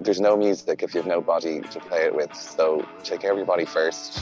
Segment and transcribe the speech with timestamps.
[0.00, 2.34] there's no music if you have no body to play it with.
[2.34, 4.20] So take care of your body first.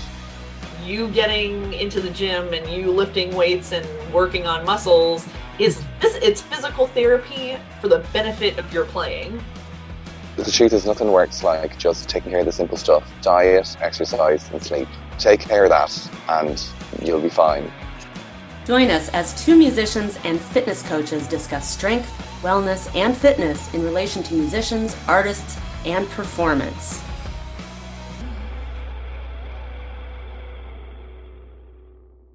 [0.85, 5.27] You getting into the gym and you lifting weights and working on muscles
[5.59, 9.43] is it's physical therapy for the benefit of your playing.
[10.37, 14.51] The truth is, nothing works like just taking care of the simple stuff diet, exercise,
[14.51, 14.87] and sleep.
[15.19, 16.63] Take care of that, and
[17.03, 17.73] you'll be fine.
[18.67, 22.11] Join us as two musicians and fitness coaches discuss strength,
[22.43, 27.01] wellness, and fitness in relation to musicians, artists, and performance.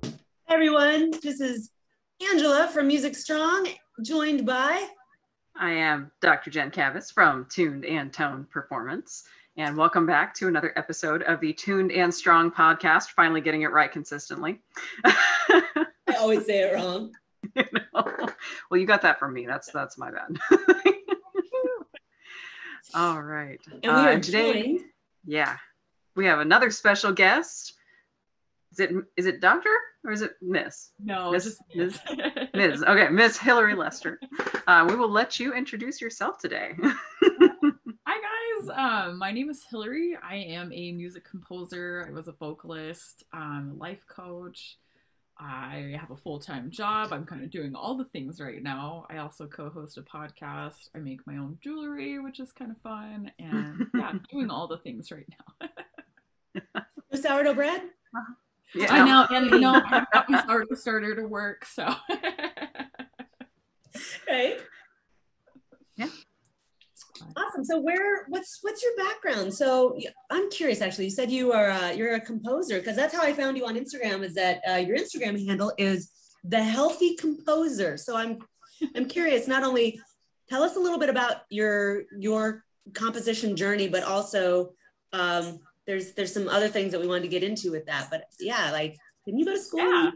[0.01, 0.09] Hey
[0.47, 1.69] everyone, this is
[2.31, 3.67] Angela from Music Strong,
[4.03, 4.87] joined by
[5.57, 6.49] I am Dr.
[6.49, 9.25] Jen Kavis from Tuned and Toned Performance.
[9.57, 13.71] And welcome back to another episode of the Tuned and Strong podcast, finally getting it
[13.71, 14.61] right consistently.
[15.03, 15.63] I
[16.17, 17.11] always say it wrong.
[17.53, 18.29] You know?
[18.69, 19.45] Well, you got that from me.
[19.45, 20.37] That's that's my bad.
[22.93, 23.59] All right.
[23.83, 24.81] And Uh, today, joined.
[25.25, 25.57] yeah,
[26.15, 27.73] we have another special guest.
[28.73, 30.91] Is it is it Doctor or is it Miss?
[30.99, 31.99] No, Miss- Miss-
[32.53, 32.83] Ms.
[32.83, 34.19] Okay, Miss Hillary Lester.
[34.67, 36.73] Uh, we will let you introduce yourself today.
[38.07, 38.17] Hi
[38.65, 40.17] guys, um, my name is Hillary.
[40.23, 42.05] I am a music composer.
[42.07, 44.77] I was a vocalist, um, life coach.
[45.43, 47.11] I have a full time job.
[47.11, 49.07] I'm kind of doing all the things right now.
[49.09, 50.89] I also co host a podcast.
[50.95, 53.31] I make my own jewelry, which is kind of fun.
[53.39, 55.67] And yeah, I'm doing all the things right now.
[57.11, 57.81] The sourdough bread?
[57.81, 58.33] Uh-huh.
[58.73, 58.93] Yeah.
[58.93, 61.93] I know, and you know, I got my starter starter to work, so.
[64.29, 64.57] Right.
[67.35, 67.63] Awesome.
[67.63, 69.53] So where what's what's your background?
[69.53, 69.97] So
[70.29, 71.05] I'm curious actually.
[71.05, 73.75] You said you are uh, you're a composer because that's how I found you on
[73.75, 76.11] Instagram is that uh, your Instagram handle is
[76.43, 77.97] the healthy composer.
[77.97, 78.39] So I'm
[78.95, 79.99] I'm curious not only
[80.49, 84.71] tell us a little bit about your your composition journey but also
[85.13, 88.07] um there's there's some other things that we wanted to get into with that.
[88.09, 89.81] But yeah, like didn't you go to school?
[89.81, 90.11] Yeah,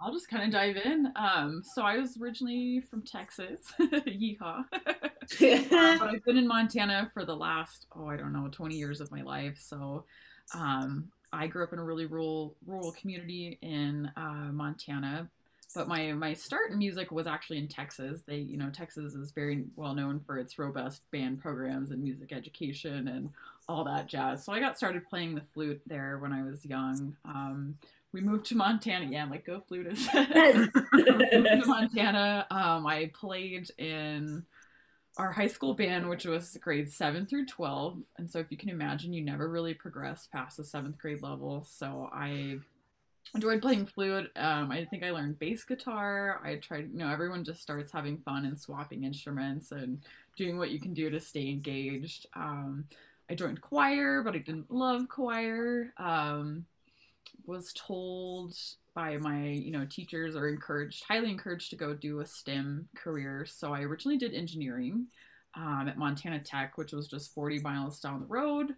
[0.00, 1.12] I'll just, kind of dive in.
[1.16, 4.64] Um, so I was originally from Texas, yeehaw.
[4.70, 9.10] but I've been in Montana for the last, oh, I don't know, 20 years of
[9.10, 9.58] my life.
[9.58, 10.04] So
[10.54, 15.28] um, I grew up in a really rural rural community in uh, Montana.
[15.74, 18.22] But my my start in music was actually in Texas.
[18.26, 22.32] They, you know, Texas is very well known for its robust band programs and music
[22.32, 23.30] education and
[23.68, 24.44] all that jazz.
[24.44, 27.14] So I got started playing the flute there when I was young.
[27.26, 27.76] Um,
[28.12, 29.06] we moved to Montana.
[29.10, 29.62] Yeah, I'm like go.
[29.70, 30.68] Yes.
[30.92, 32.46] moved to Montana.
[32.50, 34.44] Um, I played in
[35.16, 37.98] our high school band, which was grades seven through twelve.
[38.16, 41.64] And so, if you can imagine, you never really progressed past the seventh grade level.
[41.64, 42.58] So I
[43.34, 44.30] enjoyed playing flute.
[44.36, 46.40] Um, I think I learned bass guitar.
[46.44, 50.00] I tried, you know, everyone just starts having fun and swapping instruments and
[50.36, 52.26] doing what you can do to stay engaged.
[52.34, 52.84] Um,
[53.30, 55.92] I joined choir, but I didn't love choir.
[55.98, 56.64] Um,
[57.46, 58.54] was told
[58.94, 63.46] by my you know teachers or encouraged highly encouraged to go do a stem career.
[63.48, 65.06] So i originally did engineering
[65.56, 68.74] um, at montana tech which was just 40 miles down the road.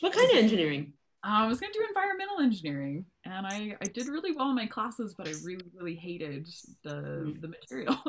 [0.00, 0.92] What kind of engineering?
[1.26, 4.54] Uh, i was going to do environmental engineering and I, I did really well in
[4.54, 6.48] my classes but i really really hated
[6.82, 7.98] the the material.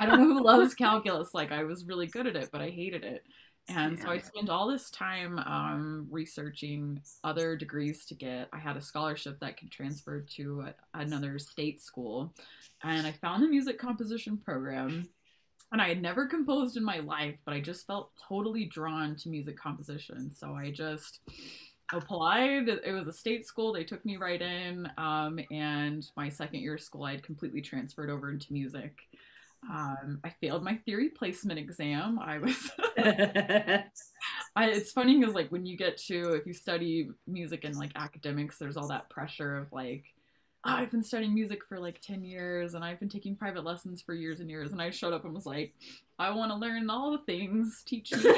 [0.00, 2.68] I don't know who loves calculus like i was really good at it but i
[2.68, 3.24] hated it
[3.68, 8.48] and so I spent all this time um, researching other degrees to get.
[8.52, 12.34] I had a scholarship that could transfer to a, another state school,
[12.82, 15.08] and I found the music composition program.
[15.70, 19.30] And I had never composed in my life, but I just felt totally drawn to
[19.30, 20.30] music composition.
[20.30, 21.20] So I just
[21.94, 22.68] applied.
[22.68, 23.72] It was a state school.
[23.72, 24.86] They took me right in.
[24.98, 28.98] Um, and my second year of school, I had completely transferred over into music.
[29.70, 32.18] Um, I failed my theory placement exam.
[32.18, 32.70] I was.
[34.56, 37.92] I, it's funny because like when you get to if you study music and like
[37.96, 40.04] academics, there's all that pressure of like,
[40.64, 44.02] oh, I've been studying music for like ten years and I've been taking private lessons
[44.02, 45.74] for years and years, and I showed up and was like,
[46.18, 47.82] I want to learn all the things.
[47.86, 48.22] Teach me.
[48.24, 48.34] well,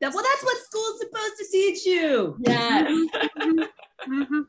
[0.00, 2.36] that's what school's supposed to teach you.
[2.40, 4.48] yes.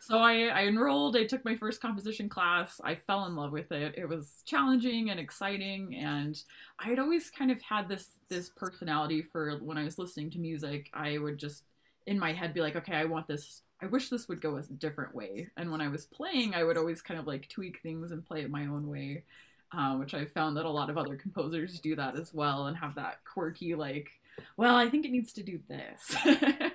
[0.00, 2.80] So I, I enrolled, I took my first composition class.
[2.82, 3.94] I fell in love with it.
[3.96, 6.40] It was challenging and exciting and
[6.78, 10.38] I had always kind of had this this personality for when I was listening to
[10.38, 11.64] music, I would just
[12.06, 14.62] in my head be like, okay, I want this I wish this would go a
[14.62, 15.48] different way.
[15.56, 18.42] And when I was playing, I would always kind of like tweak things and play
[18.42, 19.24] it my own way.
[19.72, 22.76] Uh, which I found that a lot of other composers do that as well and
[22.76, 24.10] have that quirky like,
[24.56, 26.16] well, I think it needs to do this.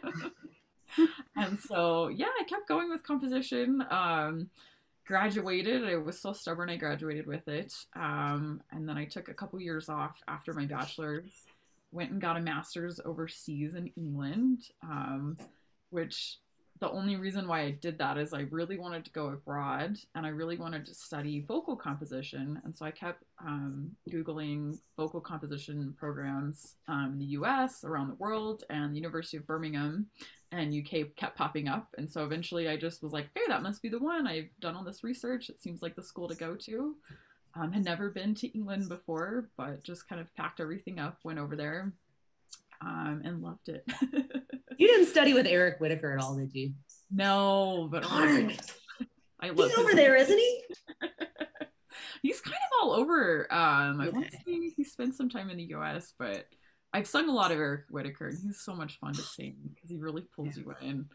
[1.36, 4.50] and so yeah i kept going with composition um
[5.08, 5.86] graduated.
[5.86, 7.74] I was so stubborn i graduated with it.
[7.96, 11.46] Um and then i took a couple years off after my bachelor's
[11.96, 15.38] went and got a master's overseas in England, um,
[15.90, 16.40] which
[16.82, 20.26] the only reason why I did that is I really wanted to go abroad and
[20.26, 22.62] I really wanted to study vocal composition.
[22.66, 28.16] And so I kept um, Googling vocal composition programs um, in the US, around the
[28.16, 30.08] world, and the University of Birmingham
[30.52, 31.88] and UK kept popping up.
[31.98, 34.28] And so eventually I just was like, hey, that must be the one.
[34.28, 35.50] I've done all this research.
[35.50, 36.96] It seems like the school to go to.
[37.56, 41.40] Um, had never been to England before, but just kind of packed everything up, went
[41.40, 41.94] over there,
[42.82, 43.86] um, and loved it.
[44.78, 46.74] you didn't study with Eric Whitacre at all, did you?
[47.10, 48.54] No, but Darn.
[49.40, 50.62] I love He's over there, isn't he?
[52.22, 53.48] He's kind of all over.
[53.54, 56.46] Um, I want to say he spent some time in the U.S., but
[56.96, 59.90] I've sung a lot of Eric Whitacre, and he's so much fun to sing because
[59.90, 61.10] he really pulls you in.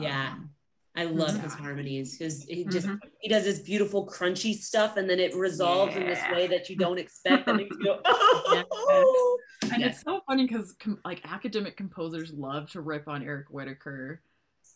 [0.00, 0.30] Yeah.
[0.32, 0.50] Um,
[0.96, 1.42] I love Yeah.
[1.42, 2.98] his harmonies because he just Mhm.
[3.20, 6.76] he does this beautiful crunchy stuff and then it resolves in this way that you
[6.76, 9.88] don't expect makes you go oh And Yeah.
[9.88, 14.22] it's so funny because com- like academic composers love to rip on Eric Whitacre.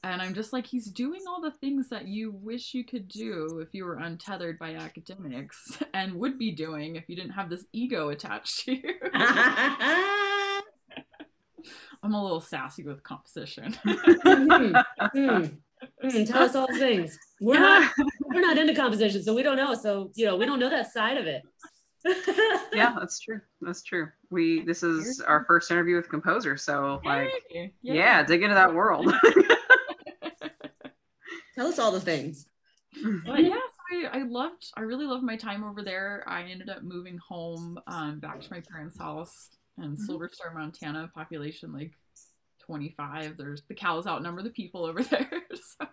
[0.04, 3.58] And I'm just like, he's doing all the things that you wish you could do
[3.60, 7.64] if you were untethered by academics and would be doing if you didn't have this
[7.72, 8.94] ego attached to you.
[12.02, 13.76] I'm a little sassy with composition.
[13.84, 14.84] Mhm.
[16.02, 16.26] Mhm.
[16.26, 17.88] tell us all the things we're not
[18.26, 20.92] we're not into composition so we don't know so you know we don't know that
[20.92, 21.42] side of it
[22.72, 23.40] yeah, that's true.
[23.60, 24.08] That's true.
[24.30, 27.72] We this is our first interview with composer, so like Yay!
[27.82, 29.12] yeah, dig into that world.
[31.58, 32.46] Tell us all the things
[33.24, 36.24] But yeah, so I, I loved, I really loved my time over there.
[36.26, 39.98] I ended up moving home um, back to my parents' house in Mhm.
[39.98, 41.92] Silver Star, Montana, population like
[42.60, 43.36] 25.
[43.36, 45.42] There's the cows outnumber the people over there.
[45.78, 45.86] So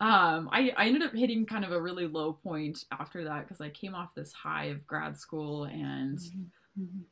[0.00, 3.60] um, I, I ended up hitting kind of a really low point after that because
[3.60, 6.20] I came off this high of grad school and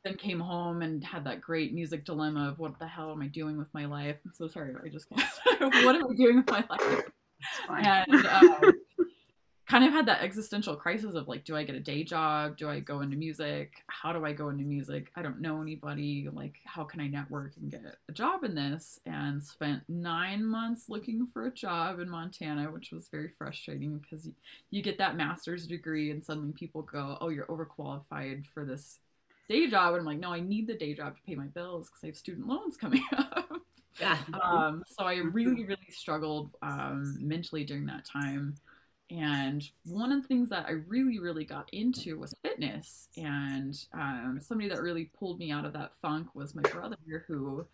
[0.05, 3.27] then came home and had that great music dilemma of what the hell am I
[3.27, 4.17] doing with my life?
[4.25, 7.05] I'm so sorry, I just can't what am I doing with my life?
[7.69, 8.73] And um,
[9.67, 12.57] kind of had that existential crisis of like, do I get a day job?
[12.57, 13.83] Do I go into music?
[13.87, 15.11] How do I go into music?
[15.15, 16.29] I don't know anybody.
[16.31, 18.99] Like, how can I network and get a job in this?
[19.05, 24.25] And spent nine months looking for a job in Montana, which was very frustrating because
[24.25, 24.33] you,
[24.71, 28.99] you get that master's degree and suddenly people go, oh, you're overqualified for this
[29.49, 29.93] day job.
[29.93, 32.07] And I'm like, no, I need the day job to pay my bills because I
[32.07, 33.49] have student loans coming up.
[33.99, 38.55] Yeah Um, so I really, really struggled um, mentally during that time.
[39.09, 43.07] And one of the things that I really, really got into was fitness.
[43.17, 46.97] And um, somebody that really pulled me out of that funk was my brother,
[47.27, 47.65] who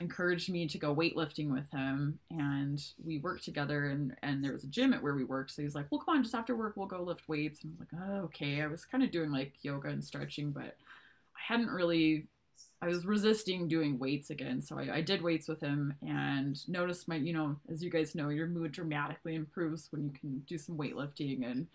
[0.00, 2.18] encouraged me to go weightlifting with him.
[2.30, 5.50] And we worked together, and, and there was a gym at where we worked.
[5.52, 7.62] So he was like, Well, come on, just after work, we'll go lift weights.
[7.64, 8.62] And I was like, Oh, okay.
[8.62, 10.76] I was kind of doing like yoga and stretching, but
[11.36, 12.26] I hadn't really
[12.80, 14.62] I was resisting doing weights again.
[14.62, 18.14] So I, I did weights with him and noticed my, you know, as you guys
[18.14, 21.44] know, your mood dramatically improves when you can do some weightlifting.
[21.44, 21.66] And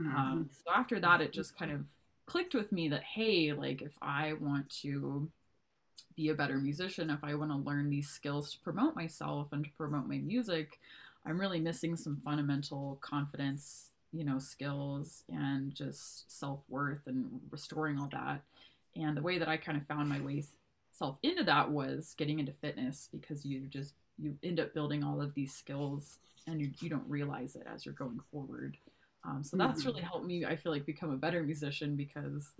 [0.00, 0.16] Mm-hmm.
[0.16, 1.82] um, so after that, it just kind of
[2.26, 5.30] clicked with me that, hey, like if I want to
[6.16, 9.64] be a better musician, if I want to learn these skills to promote myself and
[9.64, 10.80] to promote my music,
[11.26, 17.98] I'm really missing some fundamental confidence, you know, skills and just self worth and restoring
[17.98, 18.42] all that.
[18.96, 20.42] And the way that I kind of found my way
[20.92, 25.20] self into that was getting into fitness because you just you end up building all
[25.20, 28.78] of these skills and you, you don't realize it as you're going forward.
[29.24, 30.44] Um, so that's really helped me.
[30.46, 32.52] I feel like become a better musician because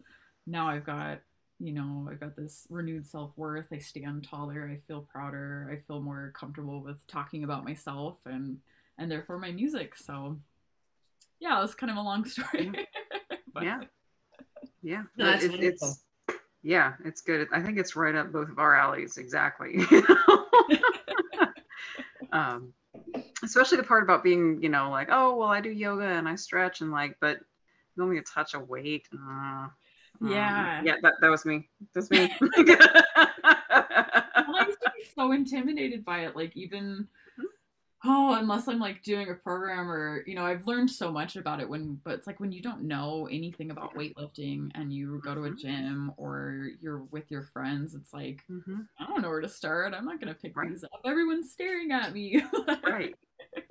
[0.47, 1.21] now I've got
[1.59, 3.69] you know I've got this renewed self worth.
[3.73, 4.69] I stand taller.
[4.71, 5.71] I feel prouder.
[5.73, 8.59] I feel more comfortable with talking about myself and
[8.99, 9.97] and therefore my music.
[9.97, 10.39] So
[11.41, 12.73] yeah, it's kind of a long story.
[13.55, 13.81] But- Yeah.
[14.83, 15.03] Yeah.
[15.17, 16.03] No, that's It- it's
[16.67, 17.47] yeah, it's good.
[17.53, 19.79] I think it's right up both of our alleys exactly.
[22.33, 22.73] um
[23.45, 26.35] especially the part about being, you know, like, oh well I do yoga and I
[26.35, 27.39] stretch and like, but
[28.01, 29.07] only a touch of weight.
[29.15, 29.69] Uh,
[30.21, 30.83] um, Yeah.
[30.83, 31.69] yeah, that, that was me.
[31.95, 32.29] That's me.
[32.41, 32.53] well,
[33.45, 36.35] I used to be so intimidated by it.
[36.35, 37.07] Like even
[38.07, 41.61] oh, unless I'm like doing a program or you know, I've learned so much about
[41.61, 45.35] it when but it's like when you don't know anything about weightlifting and you go
[45.35, 45.59] to a Mhm.
[45.59, 48.87] gym or you're with your friends, it's like Mhm.
[48.99, 49.93] I don't know where to start.
[49.95, 50.71] I'm not gonna pick Right.
[50.71, 50.91] these up.
[51.05, 52.43] Everyone's staring at me.
[52.85, 53.15] right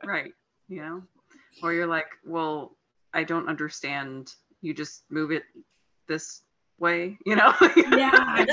[0.04, 0.32] right
[0.68, 1.04] you know
[1.64, 2.76] or you're like well
[3.14, 5.44] i don't understand you just move it
[6.08, 6.42] this
[6.80, 7.54] way you know?
[7.76, 8.46] Yeah,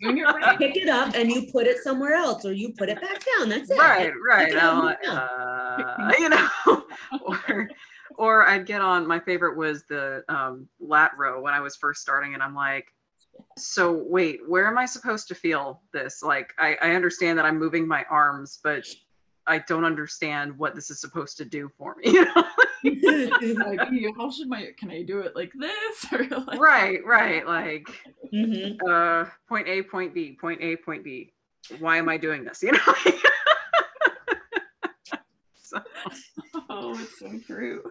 [0.00, 0.58] doing it right.
[0.58, 3.48] pick it up and you put it somewhere else or you put it back down
[3.48, 3.78] that's it.
[3.78, 4.46] Right right.
[4.46, 6.84] Pick it up I'm and like, uh, you know?
[7.24, 7.68] Or
[8.16, 12.02] or i'd get on my favorite was the um, lat row when i was first
[12.02, 12.92] starting and i'm like
[13.58, 16.22] So wait, where am I supposed to feel this?
[16.22, 18.86] Like I, I understand that I'm moving my arms, but
[19.46, 22.16] I don't understand what this is supposed to do for me.
[22.84, 22.96] You
[23.54, 23.64] know?
[23.64, 23.78] like,
[24.16, 27.46] how should my can I do it like this or like right, right.
[27.46, 27.86] Like
[28.34, 28.76] Mhm.
[28.88, 31.32] uh point A, point B, point A, point B.
[31.78, 32.60] Why am I doing this?
[32.60, 32.78] You know?
[35.62, 35.80] so,
[36.68, 37.82] oh it's so true.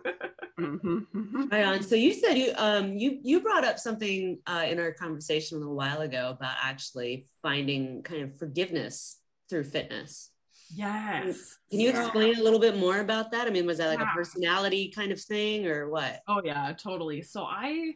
[0.60, 1.52] mhm, mhm.
[1.52, 1.84] Right on.
[1.84, 5.60] So you said you um you you brought up something uh, in our conversation a
[5.62, 10.32] little while ago about actually finding kind of forgiveness through fitness.
[10.74, 11.58] Yes.
[11.70, 13.48] Can you So- explain a little bit more about that?
[13.48, 14.12] I mean, was that like Yeah.
[14.12, 16.22] a personality kind of thing or what?
[16.28, 17.22] Oh yeah, totally.
[17.22, 17.94] So I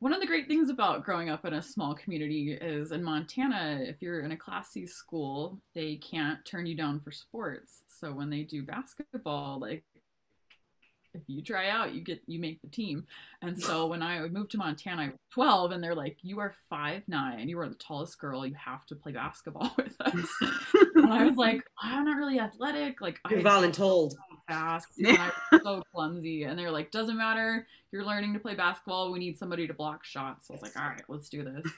[0.00, 3.80] one of the great things about growing up in a small community is in Montana,
[3.82, 7.82] if you're in a Class C school, they can't turn you down for sports.
[7.88, 9.84] So when they do basketball, like
[11.14, 13.08] if you try out, you get you make the team.
[13.42, 16.54] And so when I moved to Montana, I was 12, and they're like, "You are
[16.70, 17.48] five nine.
[17.48, 18.46] You are the tallest girl.
[18.46, 20.28] You have to play basketball with us."
[20.98, 23.00] And I was like, "I'm not really athletic.
[23.00, 24.14] Like You're I voluntold.
[24.48, 24.88] fast.
[24.98, 26.44] And so clumsy.
[26.44, 27.66] And they're like, doesn't matter.
[27.92, 29.12] You're learning to play basketball.
[29.12, 30.48] We need somebody to block shots.
[30.48, 31.70] So I was like, all right, let's do this.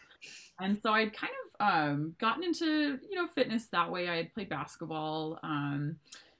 [0.60, 4.08] And so I'd kind of um, gotten into, you know, fitness that way.
[4.08, 5.96] I had played basketball, um,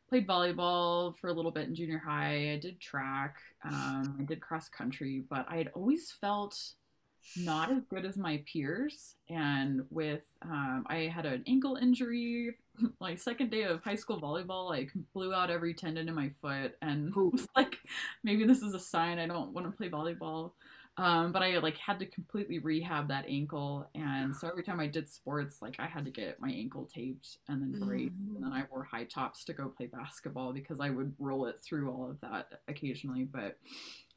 [0.08, 2.52] played volleyball for a little bit in junior high.
[2.52, 3.36] I did track.
[3.64, 6.58] Um, I did cross country, but I had always felt
[7.36, 9.14] not as good as my peers.
[9.28, 12.56] And with, um, I had an ankle injury
[13.00, 16.76] like second day of high school volleyball, like blew out every tendon in my foot
[16.82, 17.78] and was like,
[18.22, 20.52] maybe this is a sign I don't want to play volleyball.
[20.96, 24.86] Um, but I like had to completely rehab that ankle, and so every time I
[24.86, 28.52] did sports, like I had to get my ankle taped and then braced, and then
[28.52, 32.10] I wore high tops to go play basketball because I would roll it through all
[32.10, 33.24] of that occasionally.
[33.24, 33.56] But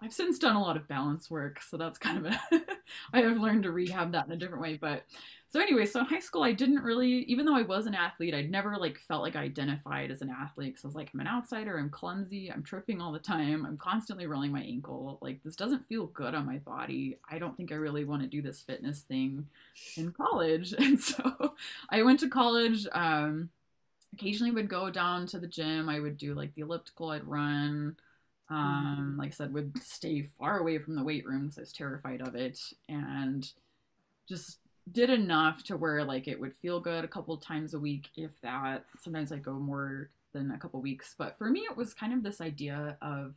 [0.04, 2.40] I've since done a lot of balance work, so that's kind of a
[3.14, 4.76] I have learned to rehab that in a different way.
[4.76, 5.04] But
[5.48, 8.34] so anyway, so in high school, I didn't really, even though I was an athlete,
[8.34, 11.22] I'd never like felt like I identified as an athlete because I was like, I'm
[11.22, 15.20] an outsider, I'm clumsy, I'm tripping all the time, I'm constantly rolling my ankle.
[15.22, 17.20] Like this doesn't feel good on my body.
[17.30, 19.48] I don't think I really want to do this fitness thing
[19.96, 20.74] in college.
[20.84, 21.56] And so
[21.90, 22.86] I went to college.
[22.92, 23.50] Um,
[24.14, 25.90] occasionally would go down to the gym.
[25.90, 27.10] I would do like the elliptical.
[27.10, 27.96] I'd run.
[28.50, 31.74] Um, like I said, would stay far away from the weight room because I was
[31.74, 32.60] terrified of it,
[32.90, 33.50] and
[34.28, 34.60] just
[34.92, 38.32] did enough to where like it would feel good a couple times a week, if
[38.42, 38.86] that.
[39.00, 42.24] Sometimes I go more than a couple weeks, but for me, it was kind of
[42.24, 43.34] this idea of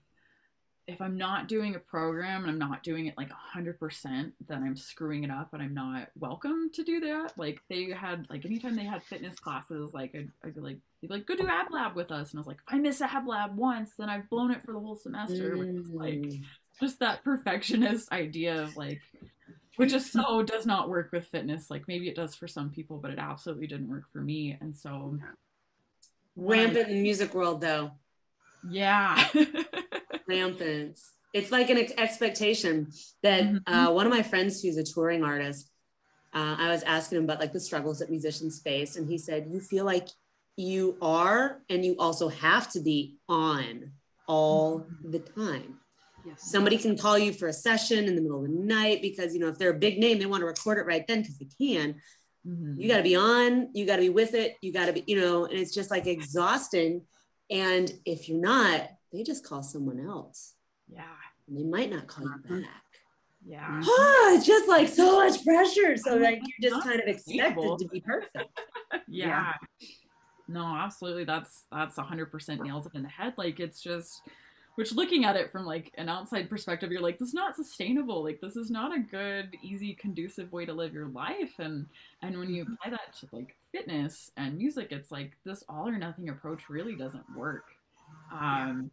[0.89, 4.77] if I'm not doing a program and I'm not doing it like 100%, then I'm
[4.77, 7.33] screwing it up and I'm not welcome to do that.
[7.37, 11.09] Like they had, like anytime they had fitness classes, like I'd, I'd be like, be
[11.09, 12.31] like, go do ab lab with us.
[12.31, 14.73] And I was like, if I miss ab lab once, then I've blown it for
[14.73, 15.57] the whole semester.
[15.57, 16.43] Which is like Mm.
[16.81, 19.01] just that perfectionist idea of like,
[19.77, 21.69] which is so does not work with fitness.
[21.69, 24.57] Like maybe it does for some people, but it absolutely didn't work for me.
[24.61, 25.19] And so,
[26.37, 27.91] Rampant in the music world, though.
[28.71, 29.29] yeah.
[30.27, 30.99] Rampant.
[31.33, 32.91] It's like an ex- expectation
[33.23, 33.63] that Mhm.
[33.67, 35.71] uh, one of my friends who's a touring artist,
[36.35, 39.49] uh, I was asking him about like the struggles that musicians face, and he said,
[39.51, 40.09] "You feel like
[40.57, 43.93] you are, and you also have to be on
[44.27, 45.79] all the time.
[46.25, 46.43] Yes.
[46.51, 49.41] Somebody can call you for a session in the middle of the night because you
[49.41, 51.49] know if they're a big name, they want to record it right then because they
[51.61, 52.01] can.
[52.47, 52.79] Mhm.
[52.81, 55.03] you got to be on you got to be with it you got to be
[55.09, 57.05] you know and it's just like exhausting
[57.51, 60.55] and if you're not they just call someone else
[60.89, 61.03] yeah.
[61.49, 62.63] and they might not call you Mhm.
[62.63, 62.83] back
[63.45, 63.81] Yeah.
[63.85, 67.89] oh, it's just like so much pressure so like you're just kind of expected to
[67.89, 68.61] be perfect
[69.09, 69.53] yeah.
[70.49, 71.25] No, absolutely.
[71.25, 73.35] That's that's a hundred percent nails it in the head.
[73.37, 74.23] Like it's just
[74.77, 78.23] which looking at it from like an outside perspective, you're like, this is not sustainable.
[78.23, 81.55] Like this is not a good, easy, conducive way to live your life.
[81.59, 81.87] And
[82.23, 85.99] and when you apply that to like fitness and music, it's like this all or
[85.99, 87.65] nothing approach really doesn't work.
[88.33, 88.91] Um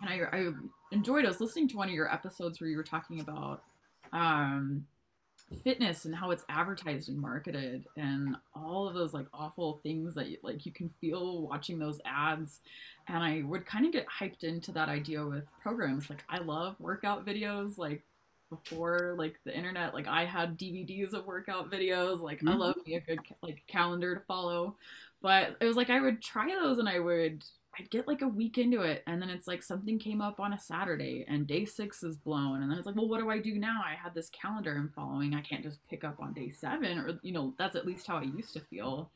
[0.00, 0.52] and I I
[0.92, 3.62] enjoyed I was listening to one of your episodes where you were talking about
[4.12, 4.86] um
[5.62, 10.26] fitness and how it's advertised and marketed and all of those like awful things that
[10.28, 12.60] you, like you can feel watching those ads.
[13.08, 16.10] And i would kind of get hyped into that idea with programs.
[16.10, 18.02] Like i love workout videos like
[18.50, 22.20] before like the internet like i had dvds of workout videos.
[22.20, 22.58] Like i Mhm.
[22.58, 24.74] love me a good like calendar to follow.
[25.22, 27.44] But it was like i would try those and i would
[27.78, 30.52] I'd get like a week into it, and then it's like something came up on
[30.54, 33.38] a Saturday, and day six is blown, and then it's like, well, what do I
[33.38, 33.82] do now?
[33.84, 35.34] I had this calendar I'm following.
[35.34, 38.16] I can't just pick up on day seven, or you know, that's at least how
[38.18, 39.10] I used to feel.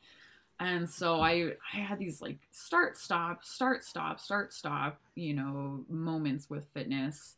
[0.59, 5.85] And so I I had these like start stop start stop start stop you know
[5.89, 7.35] moments with fitness,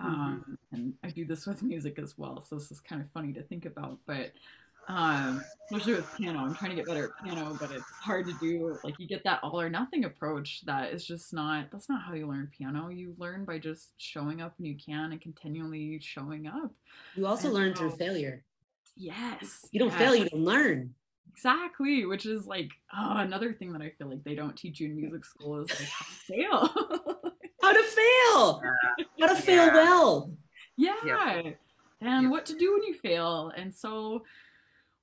[0.00, 3.32] Um, and I do this with music as well, so this is kind of funny
[3.34, 3.98] to think about.
[4.06, 4.32] But
[4.88, 8.32] um, especially with piano, I'm trying to get better at piano, but it's hard to
[8.40, 8.78] do.
[8.84, 11.66] Like you get that all or nothing approach that is just not.
[11.72, 12.88] That's not how you learn piano.
[12.88, 16.70] You learn by just showing up when you can and continually showing up.
[17.14, 18.44] You also And learn through failure.
[18.96, 19.98] Yes, You don't yes.
[19.98, 20.94] fail, you don't learn.
[21.32, 24.86] Exactly, which is like oh, another thing that I feel like they don't teach you
[24.88, 27.30] in music school is like how to fail.
[27.62, 28.62] How to fail.
[29.18, 29.72] How to fail Yeah.
[29.74, 30.30] well.
[30.76, 31.42] yeah,
[32.02, 32.30] and Yep.
[32.30, 33.50] what to do when you fail.
[33.56, 34.22] And so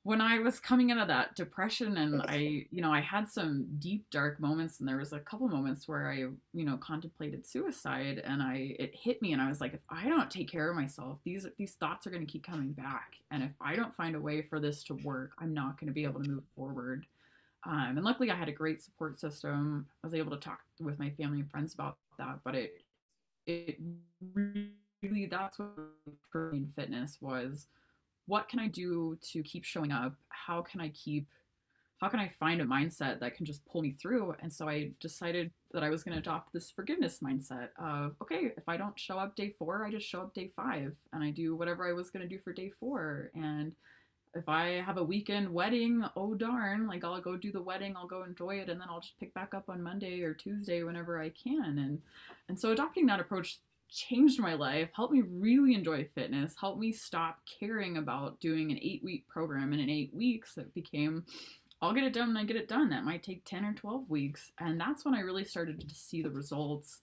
[0.04, 3.68] when I was coming out of that depression and I, you know, I had some
[3.78, 6.16] deep dark moments and there was a couple moments where I,
[6.54, 10.10] you know, contemplated suicide and I it hit me and I was like if I
[10.10, 13.14] don't take care of myself, these these thoughts are going to keep coming back.
[13.30, 15.94] And if I don't find a way for this to work, I'm not going to
[15.94, 17.06] be able to move forward.
[17.64, 19.86] Um, and luckily, I had a great support system.
[20.04, 22.40] I was able to talk with my family and friends about that.
[22.44, 22.74] But it,
[23.46, 23.78] it
[24.34, 25.70] really that's what
[26.32, 27.68] for me in fitness was,
[28.32, 30.16] what can I do to keep showing up?
[30.30, 31.28] How can I keep,
[32.00, 34.36] how can I find a mindset that can just pull me through?
[34.42, 38.54] And so I decided that I was going to adopt this forgiveness mindset of, okay,
[38.56, 41.32] if I don't show up day four, I just show up day five, and I
[41.32, 43.74] do whatever I was going to do for day four, and
[44.34, 48.08] if I have a weekend wedding, oh darn, like I'll go do the wedding, I'll
[48.08, 51.20] go enjoy it, and then I'll just pick back up on Monday or Tuesday whenever
[51.20, 51.78] I can.
[51.78, 52.02] And
[52.48, 53.60] and so adopting that approach
[53.92, 58.80] changed my life, helped me really enjoy fitness, helped me stop caring about doing an
[58.82, 59.74] eight week program.
[59.74, 61.26] And in eight weeks, it became
[61.82, 62.90] I'll get it done and I get it done.
[62.90, 64.52] That might take 10 or 12 weeks.
[64.60, 67.00] And that's when I really started to see the results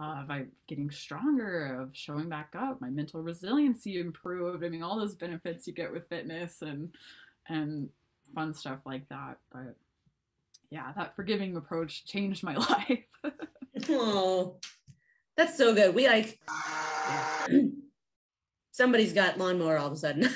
[0.00, 4.64] of I getting stronger, of showing back up, my mental resiliency improved.
[4.64, 6.90] I mean, all those benefits you get with fitness and
[7.48, 7.88] and
[8.34, 9.38] fun stuff like that.
[9.52, 9.76] But
[10.70, 13.04] yeah, that forgiving approach changed my life.
[13.88, 14.56] Oh,
[15.38, 15.94] that's so good.
[15.94, 16.38] We like
[18.72, 20.24] somebody's got lawnmower all of a sudden.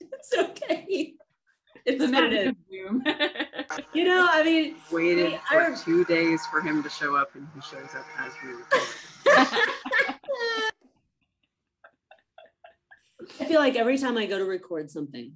[0.00, 1.14] it's okay.
[1.86, 3.04] It's the what it magic of Zoom.
[3.94, 7.36] You know, I mean, Waited I for rem- two days for him to show up,
[7.36, 8.82] and he shows up as we record.
[13.40, 15.32] I feel like every time I go to record something,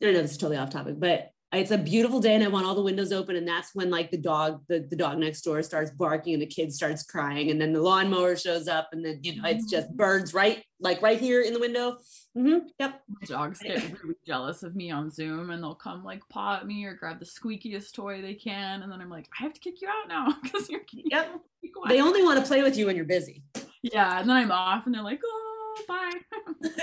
[0.00, 2.66] I know this is totally off topic, but it's a beautiful day and I want
[2.66, 3.36] all the windows open.
[3.36, 6.46] And that's when like the dog, the, the dog next door starts barking and the
[6.46, 7.50] kid starts crying.
[7.50, 11.02] And then the lawnmower shows up and then, you know, it's just birds right, like
[11.02, 11.98] right here in the window.
[12.36, 12.66] Mm-hmm.
[12.78, 13.00] Yep.
[13.08, 16.66] My dogs get really jealous of me on Zoom and they'll come like paw at
[16.66, 18.82] me or grab the squeakiest toy they can.
[18.82, 21.40] And then I'm like, I have to kick you out now because you're Yep.
[21.88, 23.42] They only want to play with you when you're busy.
[23.82, 26.10] Yeah, and then I'm off and they're like, oh, bye.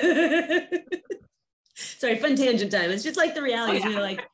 [2.01, 2.89] Sorry, fun tangent time.
[2.89, 4.27] It's just like the realities, Oh, you know, like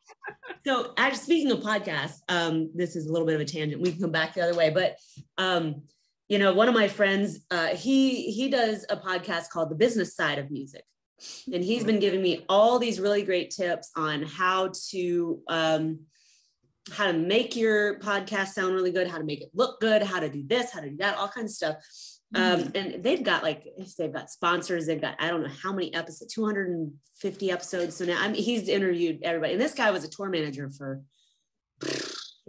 [0.65, 3.81] so actually speaking of podcasts, um, this is a little bit of a tangent.
[3.81, 4.95] We can come back the other way, but
[5.37, 5.81] um,
[6.29, 10.15] you know, one of my friends, uh, he he does a podcast called The Business
[10.15, 10.85] Side of Music.
[11.53, 15.99] And he's been giving me all these really great tips on how to um
[16.93, 20.21] how to make your podcast sound really good, how to make it look good, how
[20.21, 21.75] to do this, how to do that, all kinds of stuff.
[22.35, 23.65] Um, and they've got like
[23.97, 27.95] they've got sponsors, they've got I don't know how many episodes, 250 episodes.
[27.95, 31.01] So now I mean he's interviewed everybody, and this guy was a tour manager for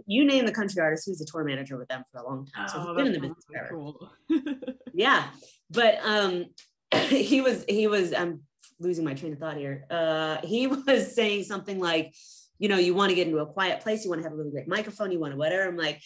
[0.05, 2.47] you name the country artist, he was a tour manager with them for a long
[2.55, 2.67] time.
[2.67, 3.69] So Oh, he's been in the business forever.
[3.69, 4.11] cool.
[4.93, 5.27] Yeah,
[5.69, 6.45] but um,
[7.07, 8.41] he was he was I'm
[8.79, 9.85] losing my train of thought here.
[9.89, 12.13] Uh, he was saying something like,
[12.57, 14.35] you know, you want to get into a quiet place, you want to have a
[14.35, 15.67] really great microphone, you want to whatever.
[15.69, 16.01] I'm like,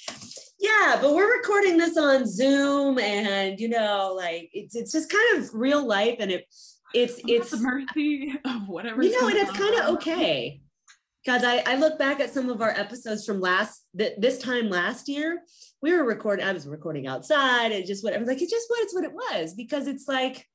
[0.63, 5.37] yeah, but we're recording this on Zoom, and you know, like it's it's just kind
[5.37, 6.45] of real life, and it
[6.93, 9.03] it's I'm it's the mercy of whatever.
[9.03, 10.61] you know, and it's kind of okay.
[11.23, 14.69] Because I, I look back at some of our episodes from last th- this time
[14.69, 15.41] last year,
[15.81, 16.45] we were recording.
[16.45, 18.25] I was recording outside and just whatever.
[18.25, 20.47] Like it's just what it's what it was because it's like,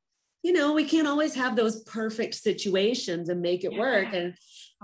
[0.43, 4.09] you know, we can't always have those perfect situations and make it work.
[4.13, 4.19] Yeah.
[4.19, 4.35] And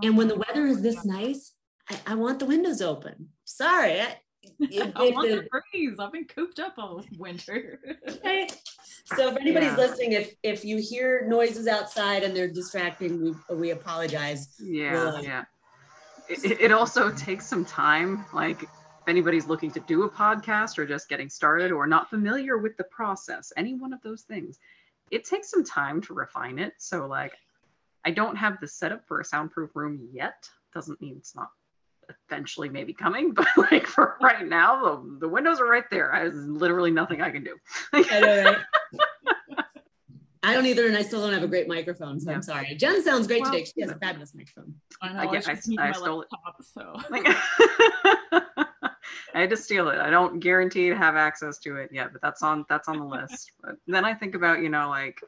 [0.02, 1.52] oh and when the weather is this nice,
[1.88, 3.28] I, I want the windows open.
[3.44, 4.16] Sorry, I,
[4.96, 5.96] I want the- breeze.
[5.98, 7.80] I've been cooped up all winter.
[8.08, 8.48] Okay.
[9.16, 9.76] So if anybody's Yeah.
[9.76, 14.48] listening, if if you hear noises outside and they're distracting, we we apologize.
[14.58, 15.44] Yeah, Well, uh, yeah.
[16.28, 18.24] It- it also takes some time.
[18.32, 18.70] Like if
[19.06, 22.84] anybody's looking to do a podcast or just getting started or not familiar with the
[22.84, 24.58] process, any one of those things,
[25.10, 26.72] it takes some time to refine it.
[26.78, 27.34] So like,
[28.06, 30.48] I don't have the setup for a soundproof room yet.
[30.72, 31.50] Doesn't mean it's not
[32.28, 36.10] eventually maybe coming, but like for right now, the, the windows are right there.
[36.14, 37.56] There's literally nothing I can do.
[37.92, 38.58] I know, right?
[40.46, 42.36] I don't either, and I still don't have a great microphone, so Yeah.
[42.36, 42.74] I'm sorry.
[42.74, 43.64] Jen sounds great Well, today.
[43.64, 44.74] She has a fabulous microphone.
[45.00, 45.18] I know.
[45.20, 46.28] I I, I- I my stole it.
[46.30, 46.96] laptop, so.
[47.10, 47.22] Like,
[49.34, 49.98] I had to steal it.
[49.98, 53.04] I don't guarantee to have access to it yet, but that's on that's on the
[53.06, 53.52] list.
[53.62, 55.18] But then I think about, you know, like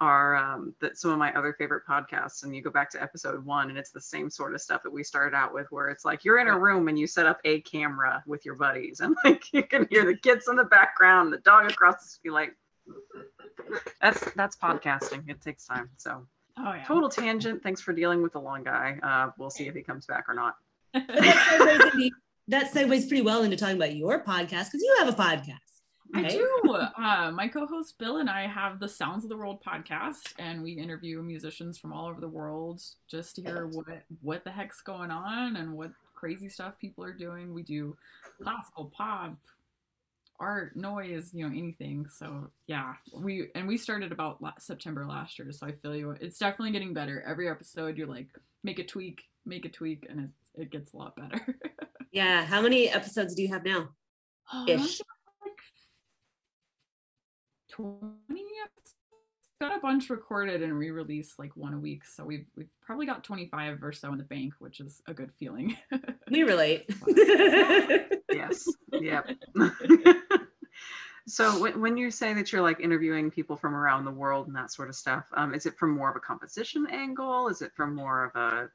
[0.00, 3.44] our um that some of my other favorite podcasts and you go back to episode
[3.44, 6.04] one and it's the same sort of stuff that we started out with where it's
[6.04, 9.16] like you're in a room and you set up a camera with your buddies and
[9.24, 12.54] like you can hear the kids in the background the dog across the street like
[14.00, 15.28] that's that's podcasting.
[15.28, 16.26] It takes time so.
[16.60, 16.84] Oh yeah.
[16.84, 17.62] total tangent.
[17.62, 18.98] Thanks for dealing with the long guy.
[19.02, 20.56] Uh we'll see if he comes back or not.
[20.94, 22.10] That segues,
[22.48, 25.67] that segues pretty well into talking about your podcast because you have a podcast.
[26.14, 26.48] I do.
[26.96, 30.72] Uh, my co-host Bill and I have the Sounds of the World podcast, and we
[30.72, 35.10] interview musicians from all over the world just to hear what what the heck's going
[35.10, 37.52] on and what crazy stuff people are doing.
[37.52, 37.96] We do
[38.42, 39.34] classical, pop,
[40.40, 42.06] art, noise, you know, anything.
[42.10, 45.52] So yeah, we and we started about la- September last year.
[45.52, 46.10] So I feel you.
[46.20, 47.22] It's definitely getting better.
[47.26, 48.28] Every episode, you're like,
[48.64, 50.30] make a tweak, make a tweak, and it
[50.62, 51.56] it gets a lot better.
[52.10, 52.46] Yeah.
[52.46, 53.90] How many episodes do you have now?
[54.50, 54.70] Oh, Ish.
[54.70, 55.04] I want to say
[55.44, 55.58] like
[57.78, 58.02] 20
[58.64, 58.94] episodes.
[59.60, 62.04] Got a bunch recorded and re-released like one a week.
[62.04, 65.32] So we've we've probably got 25 or so in the bank, which is a good
[65.38, 65.76] feeling.
[66.30, 66.90] We relate.
[68.32, 69.28] yes yep
[71.26, 74.56] so when, when you say that you're like interviewing people from around the world and
[74.56, 77.72] that sort of stuff um, is it from more of a composition angle is it
[77.74, 78.68] from more of a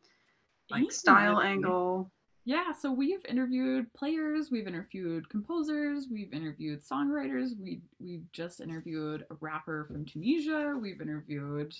[0.69, 2.11] like style angle
[2.45, 9.25] Yeah, so we've interviewed players, we've interviewed composers, we've interviewed songwriters, we we've just interviewed
[9.31, 11.73] a rapper from Tunisia, we've interviewed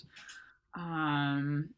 [0.76, 1.69] um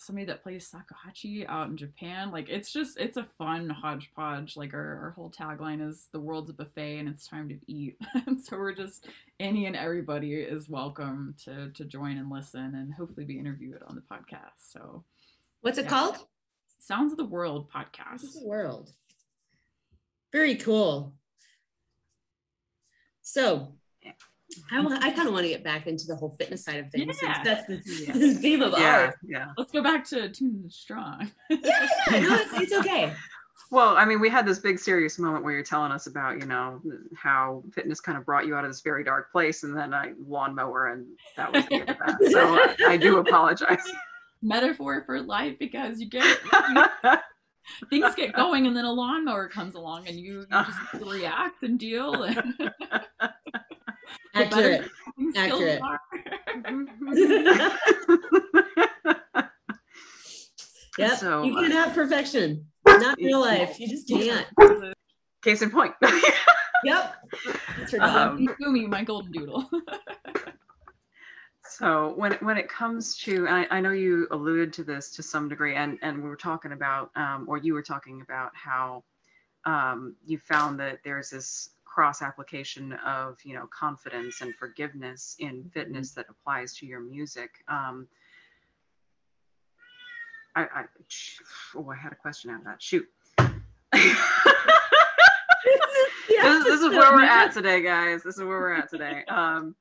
[0.00, 2.30] somebody that plays shakuhachi out in Japan.
[2.32, 4.56] Like it's just it's a fun hodgepodge.
[4.56, 7.98] Like our, our whole tagline is the world's a buffet and it's time to eat.
[8.26, 9.06] and so we're just
[9.38, 13.94] any and everybody is welcome to to join and listen and hopefully be interviewed on
[13.94, 14.72] the podcast.
[14.72, 15.04] So
[15.60, 15.90] What's it Yeah.
[15.90, 16.16] called?
[16.78, 18.20] Sounds of the World podcast.
[18.22, 18.90] This is the world.
[20.32, 21.14] Very cool.
[23.22, 23.74] So,
[24.72, 27.18] I, I kind of want to get back into the whole fitness side of things.
[27.22, 27.42] Yeah.
[27.44, 28.32] That's the Yeah.
[28.40, 29.14] theme of yeah ours.
[29.26, 31.30] yeah Let's go back to Tune Strong.
[31.50, 31.56] Yeah,
[32.10, 33.12] yeah, no, it's, it's okay.
[33.70, 36.46] well i mean we had this big serious moment where you're telling us about you
[36.46, 36.80] know
[37.14, 40.14] how fitness kind of brought you out of this very dark place and then a
[40.26, 43.84] lawnmower and that was the end of that so i do apologize
[44.42, 46.38] Metaphor for life because you get
[47.90, 51.78] things get going and then a lawnmower comes along and you, you just react and
[51.78, 52.54] deal and
[54.34, 54.88] Accurate.
[55.36, 55.80] Accurate.
[55.82, 56.00] are.
[60.98, 61.18] Yep.
[61.18, 62.66] So, you uh, can't have perfection.
[62.84, 63.78] Not in real life.
[63.78, 64.46] You just can't.
[65.44, 65.94] case in point
[66.84, 67.14] Yep.
[67.78, 68.38] That's for dog.
[68.38, 69.70] Um, Gumi, my golden doodle.
[71.68, 75.22] So when it, when it comes to, I, I know you alluded to this to
[75.22, 79.04] some degree, and and we were talking about, um, or you were talking about how
[79.64, 85.70] um, you found that there's this cross application of you know confidence and forgiveness in
[85.74, 87.50] fitness that applies to your music.
[87.68, 88.08] Um,
[90.56, 90.84] I, I
[91.76, 92.82] oh I had a question out of that.
[92.82, 93.06] Shoot.
[93.38, 93.92] Yeah,
[96.42, 98.22] this, this is where we're at today, guys.
[98.22, 99.24] This is where we're at today.
[99.28, 99.74] Um,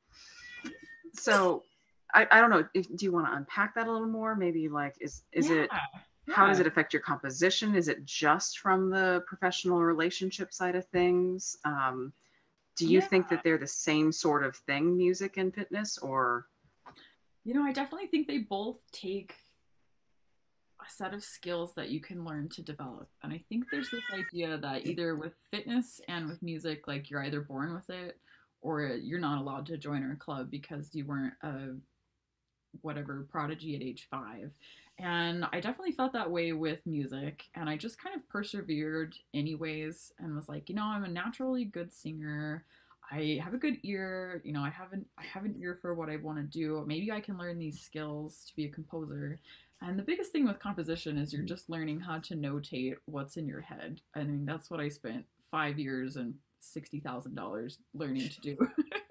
[1.14, 1.64] so
[2.18, 2.66] I, I don't know.
[2.74, 4.36] If, do you want to unpack that a little more?
[4.36, 7.76] Maybe like is is it Yeah, how does it affect your composition?
[7.76, 11.56] Is it just from the professional relationship side of things?
[11.64, 12.12] Um,
[12.76, 16.48] do you think that they're the same sort of thing, music and fitness, or
[17.44, 19.36] You know, I definitely think they both take
[20.82, 23.10] a set of skills that you can learn to develop.
[23.24, 27.24] And I think there's this idea that either with fitness and with music, like you're
[27.24, 28.20] either born with it
[28.62, 31.76] or you're not allowed to join our club because you weren't a
[32.82, 34.52] whatever prodigy at age five.
[35.00, 37.44] And I definitely felt that way with music.
[37.56, 41.66] And I just kind of persevered anyways and was like, you know, I'm a naturally
[41.66, 42.66] good singer.
[43.12, 46.10] I have a good ear, you know, I haven't I have an ear for what
[46.10, 46.84] I want to do.
[46.86, 49.40] Maybe I can learn these skills to be a composer.
[49.82, 53.48] And the biggest thing with composition is you're just learning how to notate what's in
[53.48, 54.02] your head.
[54.16, 58.58] I mean, that's what I spent 5 years and $60,000 learning to do.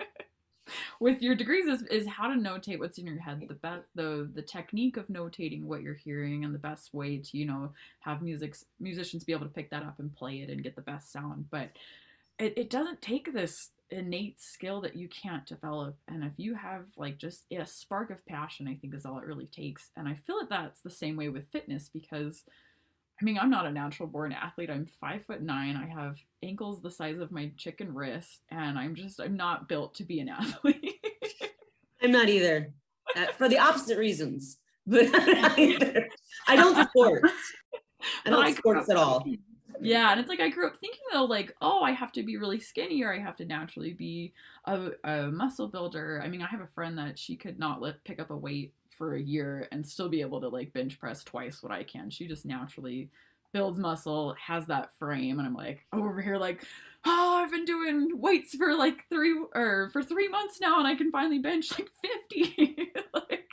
[1.01, 3.45] with your degrees is, is how to notate what's in your head.
[3.47, 7.37] The best the the technique of notating what you're hearing and the best way to
[7.37, 10.63] you know have music musicians be able to pick that up and play it and
[10.63, 11.47] get the best sound.
[11.51, 11.71] But
[12.39, 15.97] it, it doesn't take this innate skill that you can't develop.
[16.09, 19.27] And if you have like just a spark of passion i think is all it
[19.27, 19.91] really takes.
[19.97, 22.45] And i feel that that's the same way with fitness because
[23.21, 26.81] i mean i'm not a natural born athlete i'm five foot nine i have ankles
[26.83, 30.29] the size of my chicken wrist and i'm just i'm not built to be an
[30.31, 30.95] athlete
[32.03, 32.73] I'm not either.
[33.17, 34.59] Uh, for the opposite reasons.
[34.89, 36.09] But I'm not either.
[36.47, 37.33] I don't sports.
[38.25, 39.27] I don't I- sports at all.
[39.81, 42.37] Yeah, and it's like I grew up thinking though, like, oh, I have to be
[42.37, 44.33] really skinny or I have to naturally be
[44.67, 46.21] a, a muscle builder.
[46.25, 48.75] I mean, I have a friend that she could not lift, pick up a weight
[48.97, 52.11] for a year and still be able to like bench press twice what I can.
[52.11, 53.11] She just naturally
[53.53, 56.65] builds muscle, has that frame, and I'm like oh, over here like,
[57.05, 60.95] oh, I've been doing weights for like three or for three months now, and I
[60.95, 61.89] can finally bench like
[62.31, 62.93] 50.
[63.15, 63.49] like,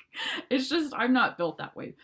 [0.49, 1.95] it's just I'm not built that way,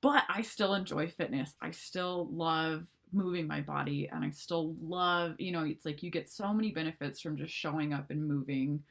[0.00, 1.54] but I still enjoy fitness.
[1.60, 6.10] I still love moving my body, and I still love, you know, it's like you
[6.10, 8.82] get so many benefits from just showing up and moving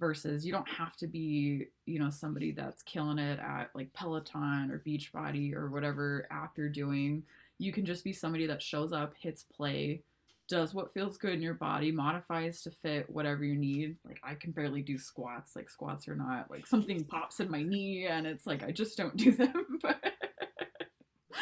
[0.00, 4.70] versus you don't have to be you know somebody that's killing it at like peloton
[4.70, 7.22] or beachbody or whatever app you're doing
[7.58, 10.02] you can just be somebody that shows up, hits play,
[10.48, 13.96] does what feels good in your body, modifies to fit whatever you need.
[14.04, 15.56] Like I can barely do squats.
[15.56, 18.96] Like squats are not like something pops in my knee and it's like I just
[18.96, 19.78] don't do them.
[19.80, 20.02] But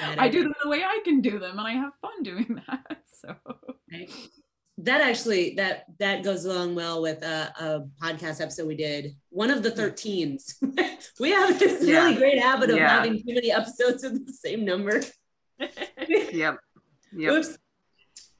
[0.01, 3.03] I do them the way I can do them and I have fun doing that.
[3.21, 3.35] So.
[4.83, 9.17] That actually that that goes along well with a, a podcast episode we did.
[9.31, 10.55] One of the 13s.
[11.21, 12.05] we have this yeah.
[12.05, 12.89] really great habit of yeah.
[12.89, 15.01] having too many episodes with the same number
[16.09, 16.59] yep.
[17.13, 17.33] Yep.
[17.33, 17.59] Oops.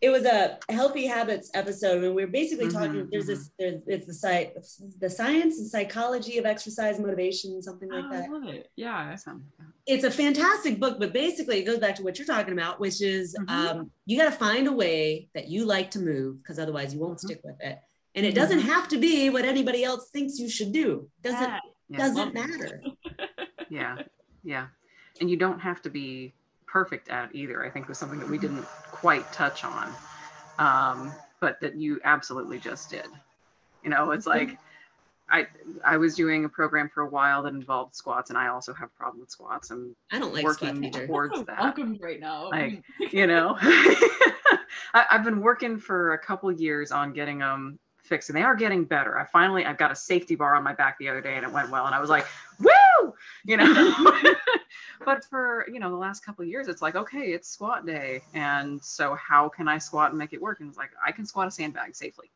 [0.03, 3.09] It was a healthy habits episode, and we are basically mm-hmm, talking.
[3.13, 3.35] There's mm-hmm.
[3.35, 3.51] this.
[3.57, 4.53] There's it's the site,
[4.99, 8.25] the science and psychology of exercise motivation, something like oh, that.
[8.25, 8.69] I love it.
[8.75, 9.17] Yeah,
[9.87, 13.01] it's a fantastic book, but basically it goes back to what you're talking about, which
[13.01, 13.79] is mm-hmm.
[13.79, 16.99] um, you got to find a way that you like to move, because otherwise you
[16.99, 17.29] won't mm-hmm.
[17.29, 17.79] stick with it.
[18.17, 18.69] And it doesn't mm-hmm.
[18.71, 21.09] have to be what anybody else thinks you should do.
[21.23, 21.97] Doesn't yeah.
[21.97, 22.83] doesn't matter.
[23.71, 23.99] yeah,
[24.43, 24.67] yeah,
[25.21, 26.35] and you don't have to be
[26.73, 27.63] perfect at either.
[27.65, 29.93] I think was something that we didn't quite touch on,
[30.59, 33.07] um, but that you absolutely just did.
[33.85, 34.57] You know, it's like
[35.29, 35.47] I
[35.85, 38.89] I was doing a program for a while that involved squats, and I also have
[38.89, 39.71] a problem with squats.
[39.71, 41.61] I'm I don't like working towards that.
[41.61, 42.49] Welcome right now.
[42.49, 42.83] Like
[43.13, 48.37] you know, I, have been working for a couple years on getting them fixed, and
[48.37, 49.19] they are getting better.
[49.19, 51.53] I finally I've got a safety bar on my back the other day, and it
[51.53, 52.27] went well, and I was like,
[52.61, 52.71] woo,
[53.45, 53.95] you know.
[55.05, 58.23] but for you know the last couple years it's like okay it's squat day.
[58.35, 60.61] And so how can i squat and make it work?
[60.61, 62.31] And it's like i can squat a sandbag safely.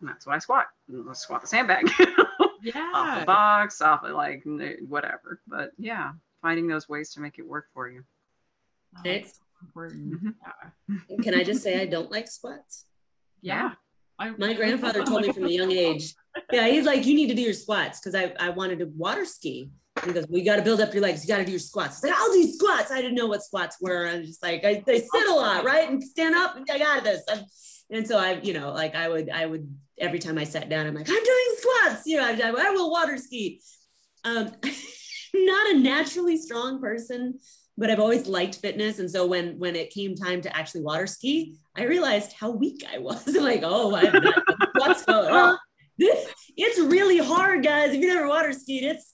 [0.00, 0.66] And that's what i squat.
[0.88, 1.90] Let's squat the sandbag.
[2.62, 4.42] Yeah off the box off of like
[4.88, 5.40] whatever.
[5.46, 6.12] But yeah
[6.42, 8.04] finding those ways to make it work for you.
[9.04, 10.12] It's important.
[10.12, 11.22] Mm-hmm.
[11.22, 12.86] can i just say i don't like squats?
[13.40, 13.72] Yeah.
[14.16, 16.14] I, my grandfather told me from a young age
[16.52, 19.24] yeah he's like you need to do your squats because I, I wanted to water
[19.24, 19.72] ski
[20.06, 21.22] he goes, well, you got to build up your legs.
[21.22, 21.98] You got to do your squats.
[21.98, 22.90] I said, I'll do squats.
[22.90, 24.06] I didn't know what squats were.
[24.06, 25.88] I'm just like, I, they sit a lot, right?
[25.88, 26.56] And stand up.
[26.70, 27.22] I got this.
[27.28, 27.44] I'm,
[27.90, 30.86] and so I, you know, like I would, I would, every time I sat down,
[30.86, 32.02] I'm like, I'm doing squats.
[32.06, 33.60] You know, I, I will water ski.
[34.24, 34.50] Um,
[35.34, 37.38] not a naturally strong person,
[37.76, 38.98] but I've always liked fitness.
[38.98, 42.84] And so when, when it came time to actually water ski, I realized how weak
[42.92, 43.26] I was.
[43.36, 44.12] like, oh, I've
[44.74, 45.04] not squats.
[45.08, 45.58] Oh,
[45.98, 47.92] it's really hard, guys.
[47.92, 49.13] If you never water skied, it's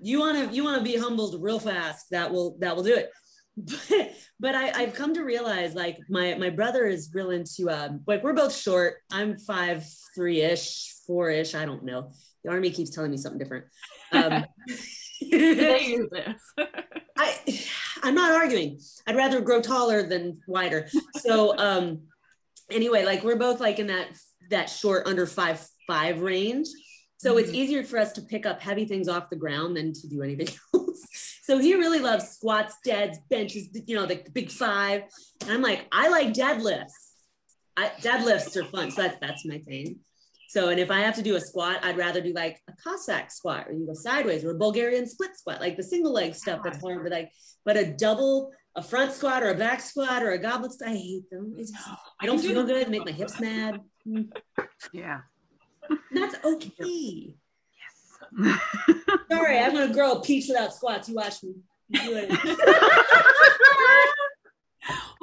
[0.00, 2.94] you want to you want to be humbled real fast that will that will do
[2.94, 3.10] it
[3.58, 8.02] but, but I, I've come to realize like my my brother is real into um
[8.06, 8.96] like we're both short.
[9.10, 9.84] I'm five
[10.14, 11.54] three ish, four ish.
[11.54, 12.12] I don't know.
[12.44, 13.64] The army keeps telling me something different.
[14.12, 14.44] Um,
[15.20, 16.68] they use this.
[17.16, 17.64] I
[18.02, 18.78] I'm not arguing.
[19.06, 20.88] I'd rather grow taller than wider.
[21.16, 22.02] So um
[22.70, 24.08] anyway, like we're both like in that
[24.50, 26.68] that short under five five range.
[27.18, 27.40] So mm-hmm.
[27.40, 30.22] it's easier for us to pick up heavy things off the ground than to do
[30.22, 31.06] anything else.
[31.42, 35.02] so he really loves squats, deads, benches, you know, the, the big five.
[35.42, 37.12] And I'm like, I like deadlifts.
[37.76, 38.90] I, deadlifts are fun.
[38.90, 40.00] So that's that's my thing.
[40.48, 43.30] So, and if I have to do a squat, I'd rather do like a Cossack
[43.30, 46.60] squat or you go sideways or a Bulgarian split squat, like the single leg stuff
[46.64, 47.30] that's hard, but like,
[47.66, 50.94] but a double, a front squat or a back squat or a goblet squat, I
[50.94, 51.54] hate them.
[51.58, 51.74] Just,
[52.20, 53.80] I don't feel good, make my hips mad.
[54.92, 55.20] Yeah.
[56.12, 57.34] That's okay.
[58.38, 58.58] Yes.
[59.30, 61.08] Sorry, I'm gonna grow a peach without squats.
[61.08, 61.54] You watch me.
[61.90, 62.04] well,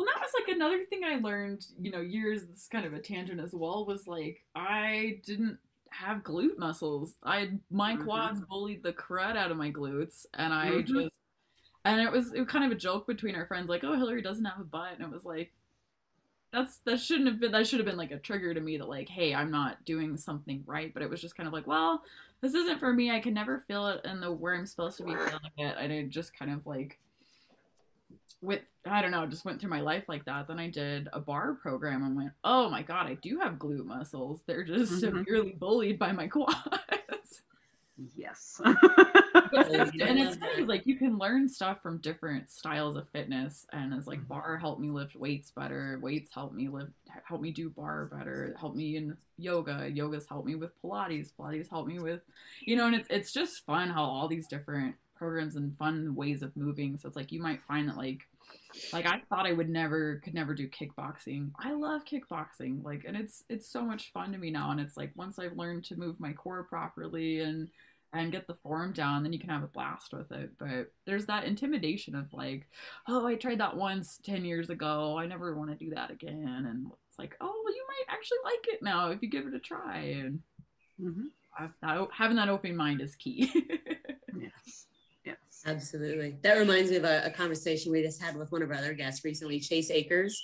[0.05, 3.39] that was like another thing I learned, you know, years, this kind of a tangent
[3.39, 5.59] as well, was like I didn't
[5.91, 7.15] have glute muscles.
[7.23, 8.03] I my mm-hmm.
[8.03, 10.93] quads bullied the crud out of my glutes and I mm-hmm.
[10.93, 11.15] just
[11.85, 14.21] and it was it was kind of a joke between our friends, like, oh Hillary
[14.21, 15.53] doesn't have a butt and it was like
[16.55, 18.87] that's that shouldn't have been that should have been like a trigger to me that
[18.87, 22.01] like hey i'm not doing something right but it was just kind of like well
[22.41, 23.09] this isn't for me.
[23.09, 25.91] I can never feel it in the where i'm supposed to be feeling it and
[25.91, 26.99] it just kind of like
[28.41, 30.47] with i don't know just went through my life like that.
[30.47, 33.85] Then i did a barre program and went oh my god i do have glute
[33.85, 34.41] muscles.
[34.45, 35.17] They're just mm-hmm.
[35.17, 36.55] severely bullied by my quads
[38.15, 38.59] Yes.
[38.63, 38.75] But
[39.71, 43.07] Yeah, it's- I and it's funny, like you can learn stuff from different styles of
[43.09, 44.09] fitness and it's Mm-hmm.
[44.09, 46.91] like barre helped me lift weights better weights help me lift
[47.27, 51.69] help me do barre better help me in yoga yoga's helped me with pilates pilates
[51.69, 52.21] helped me with
[52.61, 56.41] you know and it's, it's just fun how all these different programs and fun ways
[56.41, 58.27] of moving so it's like you might find that like
[58.91, 63.15] like i thought i would never could never do kickboxing i love kickboxing like and
[63.15, 65.95] it's it's so much fun to me now and it's like once i've learned to
[65.95, 67.69] move my core properly and
[68.13, 70.51] and get the form down, then you can have a blast with it.
[70.57, 72.65] But there's that intimidation of like,
[73.09, 75.17] oh, I tried that once 10 years ago.
[75.19, 76.65] I never want to do that again.
[76.69, 79.53] And it's like, oh, well, you might actually like it now if you give it
[79.53, 79.97] a try.
[79.97, 80.41] And
[81.01, 81.25] Mhm.
[81.81, 83.51] That- having that open mind is key.
[84.39, 84.87] Yes.
[85.25, 85.37] Yes.
[85.65, 86.37] Absolutely.
[86.43, 88.93] That reminds me of a, a conversation we just had with one of our other
[88.93, 90.39] guests recently, Chase Akers.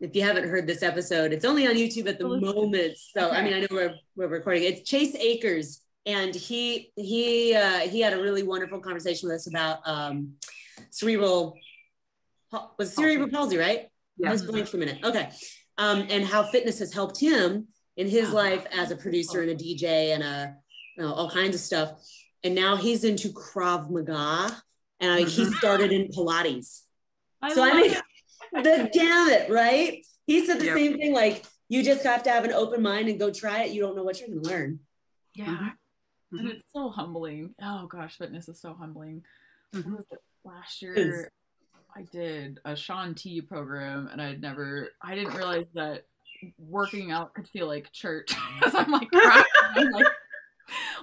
[0.00, 2.96] If you haven't heard this episode, it's only on YouTube at the Oh, moment.
[2.98, 4.64] So I mean, I know we're we're recording.
[4.64, 9.46] It's Chase Akers, and he he uh, he had a really wonderful conversation with us
[9.46, 10.32] about um,
[10.90, 11.54] cerebral
[12.78, 13.88] was cerebral palsy, right?
[14.26, 14.98] I was blank for a minute.
[15.04, 15.30] Okay.
[15.76, 18.34] Um, and how fitness has helped him in his Uh-huh.
[18.36, 20.56] life as a producer and a DJ and a
[20.96, 21.90] you know, all kinds of stuff.
[22.44, 24.62] And now he's into Krav Maga
[25.00, 25.54] and he Mhm.
[25.58, 26.82] started in Pilates.
[27.42, 28.02] I so I mean, it.
[28.64, 30.04] the gamut, right?
[30.26, 30.76] He said the Yep.
[30.76, 31.12] same thing.
[31.14, 33.72] Like you just have to have an open mind and go try it.
[33.72, 34.80] You don't know what you're going to learn.
[35.34, 35.46] yeah.
[35.46, 35.72] Mhm.
[36.32, 36.50] And Mhm.
[36.54, 37.54] it's so humbling.
[37.62, 39.24] Oh gosh, fitness is so humbling.
[39.72, 40.00] Mhm.
[40.10, 40.18] It?
[40.44, 41.30] Last year,
[41.94, 46.06] I did a Shaun T program, and I'd never, I didn't realize that
[46.58, 48.34] working out could feel like church.
[48.60, 50.06] Because I'm like I'm like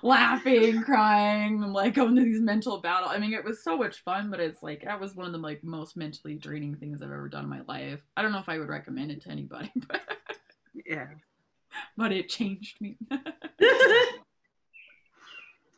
[0.03, 3.11] laughing, crying, like going to these mental battles.
[3.13, 5.37] I mean, it was so much fun, but it's like that was one of the
[5.39, 7.99] like most mentally draining things I've ever done in my life.
[8.15, 10.01] I don't know if I would recommend it to anybody, but
[10.85, 11.07] Yeah.
[11.97, 12.97] but it changed me.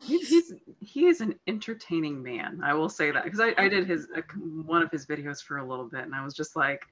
[0.00, 2.60] He's, he's he is an entertaining man.
[2.62, 4.20] I will say that because I, I did his uh,
[4.64, 6.82] one of his videos for a little bit, and I was just like,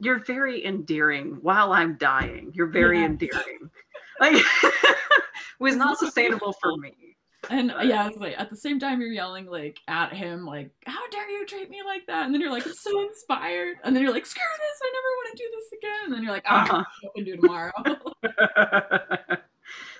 [0.00, 2.50] "You're very endearing while I'm dying.
[2.52, 3.06] You're very Yeah.
[3.06, 3.70] endearing."
[4.18, 4.34] Like,
[5.60, 6.92] was not sustainable for me.
[7.48, 11.28] And yeah, like at the same time you're yelling like at him, like, "How dare
[11.30, 14.12] you treat me like that?" And then you're like, "I'm so inspired," and then you're
[14.12, 14.80] like, "Screw this!
[14.82, 17.36] I never want to do this again." And then you're like, "Ah, I can do
[17.36, 17.72] tomorrow."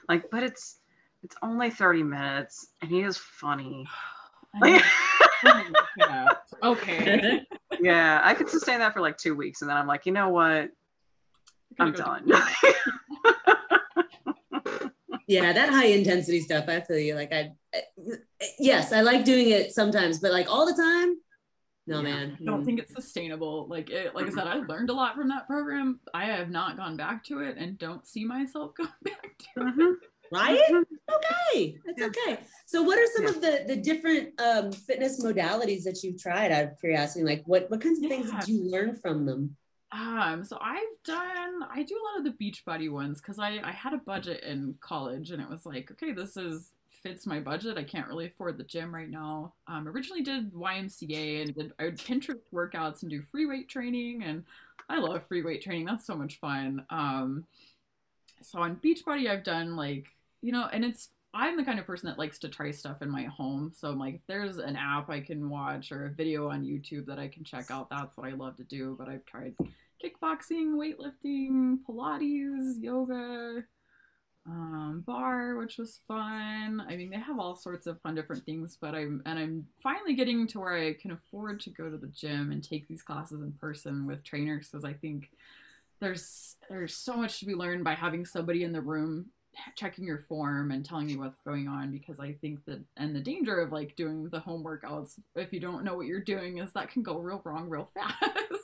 [0.08, 0.80] like, but it's
[1.22, 3.86] it's only thirty minutes, and he is funny.
[4.60, 4.82] Like,
[5.96, 6.26] yeah.
[6.62, 7.46] Okay.
[7.80, 10.28] yeah, I could sustain that for like two weeks, and then I'm like, you know
[10.28, 10.70] what?
[11.78, 12.30] I'm done.
[15.30, 16.64] Yeah, that high intensity stuff.
[16.68, 17.14] I feel you.
[17.14, 17.52] Like I,
[18.58, 21.16] yes, I like doing it sometimes, but like all the time,
[21.86, 22.02] no, Yeah.
[22.02, 22.38] man.
[22.40, 23.66] I don't think it's sustainable.
[23.68, 26.00] Like it, like I said, I learned a lot from that program.
[26.14, 29.74] I have not gone back to it and don't see myself going back to it.
[29.76, 29.94] Mhm.
[30.32, 30.60] right.
[30.70, 30.84] Mhm.
[31.16, 32.06] Okay, that's Yeah.
[32.06, 32.40] okay.
[32.66, 33.30] So, what are some Yeah.
[33.30, 36.52] of the the different um, fitness modalities that you've tried?
[36.52, 38.40] Out of curiosity, like what what kinds of things Yeah.
[38.40, 39.56] did you learn from them?
[39.92, 43.72] Um, so I've done I do a lot of the Beachbody ones because I I
[43.72, 46.70] had a budget in college and it was like okay this is
[47.02, 49.54] fits my budget I can't really afford the gym right now.
[49.66, 54.22] Um, originally did YMCA and did I would Pinterest workouts and do free weight training
[54.22, 54.44] and
[54.88, 56.84] I love free weight training that's so much fun.
[56.90, 57.46] Um,
[58.42, 60.06] so on Beachbody I've done like
[60.40, 63.10] you know and it's I'm the kind of person that likes to try stuff in
[63.10, 63.72] my home.
[63.74, 67.06] So I'm like, if there's an app I can watch or a video on YouTube
[67.06, 68.96] that I can check out, that's what I love to do.
[68.98, 69.54] But I've tried
[70.04, 73.62] kickboxing, weightlifting, Pilates, yoga,
[74.46, 76.84] um, barre, which was fun.
[76.88, 80.14] I mean, they have all sorts of fun different things, but I'm and I'm finally
[80.14, 83.40] getting to where I can afford to go to the gym and take these classes
[83.40, 85.30] in person with trainers because I think
[86.00, 89.26] there's there's so much to be learned by having somebody in the room
[89.76, 93.20] checking your form and telling you what's going on because I think that and the
[93.20, 96.72] danger of like doing the home workouts if you don't know what you're doing is
[96.72, 98.16] that can go real wrong real fast.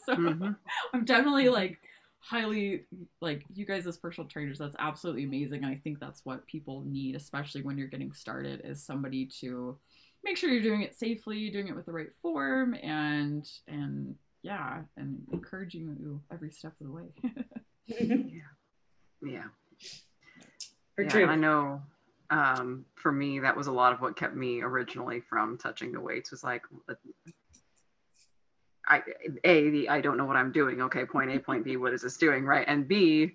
[0.07, 0.57] so Mhm.
[0.95, 1.79] I'm definitely like
[2.21, 2.85] highly
[3.21, 6.83] like you guys as personal trainers that's absolutely amazing and I think that's what people
[6.87, 9.77] need especially when you're getting started is somebody to
[10.25, 14.83] make sure you're doing it safely doing it with the right form and and yeah
[14.97, 17.07] and encouraging you every step of the way
[17.89, 18.41] Yeah.
[19.21, 19.29] For
[21.05, 21.27] yeah, true.
[21.27, 21.83] I know
[22.31, 26.01] um, for me, that was a lot of what kept me originally from touching the
[26.01, 26.63] weights was like,
[28.89, 29.03] I,
[29.45, 30.81] A, the, I don't know what I'm doing.
[30.83, 32.45] Okay, point A, point B, what is this doing?
[32.45, 32.65] Right.
[32.69, 33.33] And B,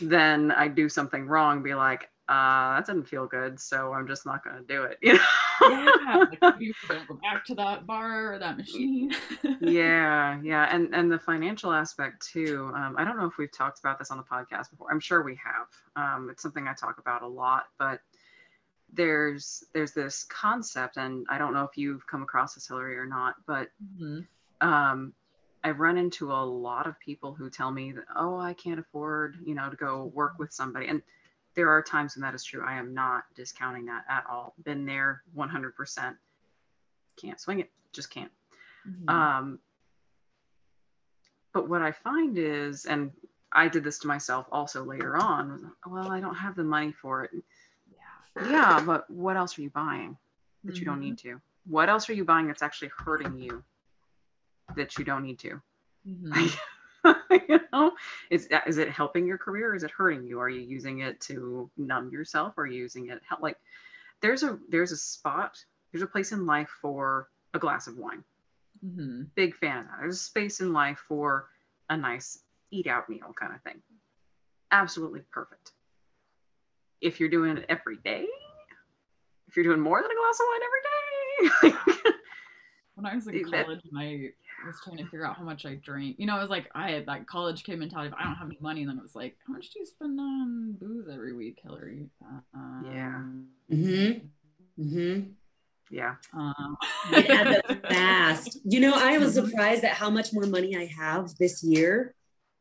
[0.00, 3.58] then I do something wrong, be like, uh, that didn't feel good.
[3.60, 4.98] So I'm just not going to do it.
[5.02, 5.20] You know?
[5.70, 9.12] yeah like, you don't go back to that bar or that machine
[9.60, 13.78] yeah yeah and and the financial aspect too um, i don't know if we've talked
[13.78, 16.98] about this on the podcast before i'm sure we have um, it's something i talk
[16.98, 18.00] about a lot but
[18.92, 23.06] there's there's this concept, and I don't know if you've come across this, Hillary, or
[23.06, 24.26] not, but Mhm.
[24.60, 25.14] um,
[25.64, 29.38] I've run into a lot of people who tell me that, oh, I can't afford,
[29.44, 30.88] you know, to go work with somebody.
[30.88, 31.02] And
[31.54, 32.64] there are times when that is true.
[32.64, 34.54] I am not discounting that at all.
[34.64, 36.16] Been there 100%.
[37.20, 38.32] Can't swing it, just can't.
[38.88, 39.08] Mhm.
[39.10, 39.58] Um,
[41.52, 43.12] but what I find is, and
[43.52, 47.24] I did this to myself also later on, well, I don't have the money for
[47.24, 47.30] it.
[48.34, 48.48] yeah.
[48.50, 50.16] Yeah, but what else are you buying
[50.64, 51.00] that you don't Mhm.
[51.00, 51.40] need to?
[51.66, 53.62] What else are you buying that's actually hurting you
[54.74, 55.60] that you don't need to?
[56.06, 56.58] Mhm.
[57.48, 57.92] you know,
[58.30, 59.74] is that is it helping your career?
[59.74, 60.40] Is it hurting you?
[60.40, 62.54] Are you using it to numb yourself?
[62.56, 63.42] Or are you using it help?
[63.42, 63.56] Like,
[64.20, 65.58] there's a there's a spot,
[65.92, 68.24] there's a place in life for a glass of wine.
[68.84, 69.28] Mhm.
[69.34, 69.96] Big fan of that.
[70.00, 71.48] There's a space in life for
[71.90, 72.38] a nice
[72.70, 73.82] eat out meal kind of thing.
[74.70, 75.72] Absolutely perfect.
[77.00, 78.26] If you're doing it every day,
[79.48, 80.60] if you're doing more than a glass of wine
[81.62, 82.12] every day,
[82.94, 84.30] When I was in college I
[84.66, 86.16] was trying to figure out how much I drink.
[86.18, 88.48] you know, it was like I had that college kid mentality of I don't have
[88.48, 91.34] any money, and then it was like, how much do you spend on booze every
[91.34, 92.08] week, Hillary?
[92.24, 93.22] Uh, Yeah.
[93.72, 94.82] Mm-hmm.
[94.82, 95.30] Mm-hmm.
[95.90, 96.14] yeah.
[96.34, 96.76] Um,
[97.12, 98.58] It adds up fast.
[98.64, 102.14] You know, I was surprised at how much more money I have this year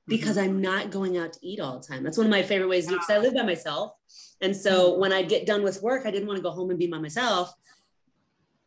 [0.07, 2.03] because I'm not going out to eat all the time.
[2.03, 3.93] That's one of my favorite ways to do because I live by myself.
[4.41, 6.79] And so when I get done with work, I didn't want to go home and
[6.79, 7.53] be by myself.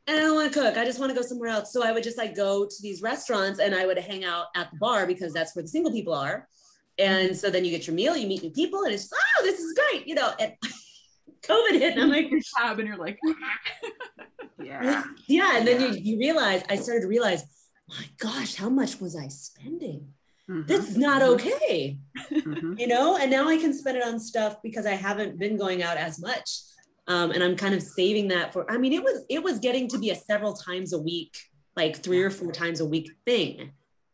[0.07, 0.77] And I don't want to cook.
[0.77, 1.73] I just want to go somewhere else.
[1.73, 4.71] So I would just like go to these restaurants and I would hang out at
[4.71, 6.47] the bar because that's where the single people are.
[6.99, 9.43] And so then you get your meal, you meet new people, and it's just, oh,
[9.43, 10.33] this is great, you know.
[10.39, 10.53] And
[11.43, 13.19] COVID hit, and I'm like, your tab, and you're like,
[14.63, 15.03] Yeah.
[15.27, 15.57] yeah.
[15.59, 17.43] And then you, you realize, I started to realize,
[17.89, 20.09] my gosh, how much was I spending?
[20.49, 20.67] Mhm.
[20.67, 21.99] This is not okay,
[22.31, 22.79] Mhm.
[22.79, 23.17] you know?
[23.17, 26.21] And now I can spend it on stuff because I haven't been going out as
[26.21, 26.61] much.
[27.07, 29.89] Um, and I'm kind of saving that for, I mean, it was, it was getting
[29.89, 31.37] to be a several times a week,
[31.77, 33.73] like three or four times a week thing.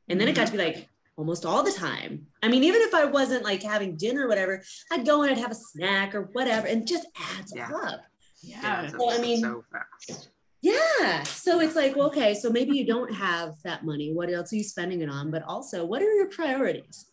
[0.09, 2.27] And then it got to be like almost all the time.
[2.43, 5.39] I mean, even if I wasn't like having dinner or whatever, I'd go and I'd
[5.39, 7.07] have a snack or whatever, and just
[7.39, 7.71] adds Yeah.
[7.85, 8.01] up.
[8.43, 10.31] yeah, it's So, I mean- so fast.
[10.63, 11.23] Yeah.
[11.23, 14.13] So it's like, well, okay, so maybe you don't have that money.
[14.13, 15.31] What else are you spending it on?
[15.31, 17.07] But also, what are your priorities?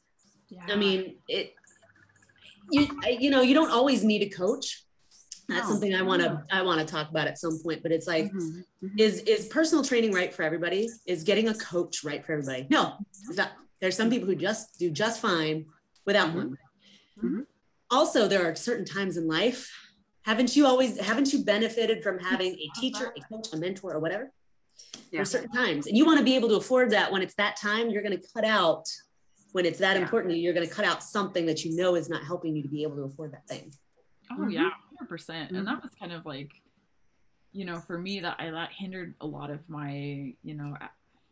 [0.49, 0.63] yeah.
[0.67, 1.53] I mean, it,
[2.71, 2.87] you,
[3.19, 4.83] you know, you don't always need a coach.
[5.49, 6.41] That's No, something I want to, no.
[6.51, 8.63] I want to talk about at some point, but it's like, Mhm.
[8.83, 8.99] Mhm.
[8.99, 10.89] is, is personal training right for everybody?
[11.05, 12.67] Is getting a coach right for everybody?
[12.69, 12.95] No,
[13.29, 13.51] it's not.
[13.79, 15.65] There's some people who just do just fine
[16.05, 16.57] without one.
[17.23, 17.45] Mhm.
[17.89, 19.71] Also, there are certain times in life.
[20.23, 23.99] Haven't you always, haven't you benefited from having a teacher, a coach, a mentor, or
[23.99, 24.31] whatever?
[25.11, 27.35] There are certain times, and you want to be able to afford that when it's
[27.35, 27.89] that time.
[27.89, 28.85] You're going to cut out
[29.53, 30.01] when it's that Yeah.
[30.03, 30.35] important.
[30.35, 32.67] you, You're going to cut out something that you know is not helping you to
[32.67, 33.73] be able to afford that thing.
[34.37, 35.51] Oh yeah, hundred percent.
[35.51, 35.57] Mhm.
[35.59, 36.61] And that was kind of like,
[37.53, 40.89] you know, for me that I that hindered a lot of my, you know, a-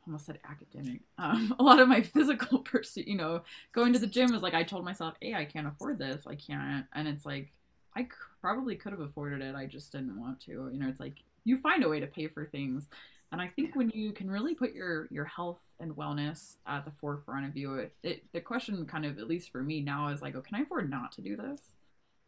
[0.08, 3.08] almost said academic, um, a lot of my physical pursuit.
[3.08, 3.42] You know,
[3.74, 6.36] going to the gym was like I told myself, hey, I can't afford this, I
[6.36, 7.52] can't, and it's like
[7.96, 8.10] I c-
[8.42, 10.70] probably could have afforded it, I just didn't want to.
[10.72, 12.88] You know, it's like you find a way to pay for things,
[13.32, 16.92] and I think when you can really put your your health and wellness at the
[17.02, 20.22] forefront of you, it, it the question kind of at least for me now is
[20.22, 21.60] like, oh, can I afford not to do this?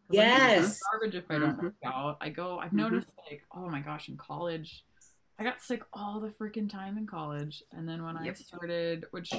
[0.09, 0.79] 'Cause I'm gonna feel Yes.
[0.91, 2.17] garbage if I don't work out.
[2.21, 2.59] I go.
[2.59, 2.75] I've Mhm.
[2.75, 4.83] noticed like, oh my gosh, in college,
[5.39, 9.31] I got sick all the freaking time in college, and then when I started, which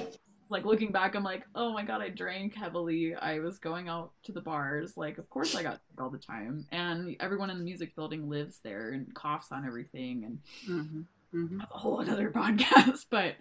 [0.51, 3.13] like looking back, I'm like, oh my god, I drank heavily.
[3.15, 4.97] I was going out to the bars.
[4.97, 8.29] Like, of course I got sick all the time, and everyone in the music building
[8.29, 11.05] lives there and coughs on everything, and Mhm.
[11.33, 11.61] Mhm.
[11.61, 13.05] a whole other podcast.
[13.11, 13.35] But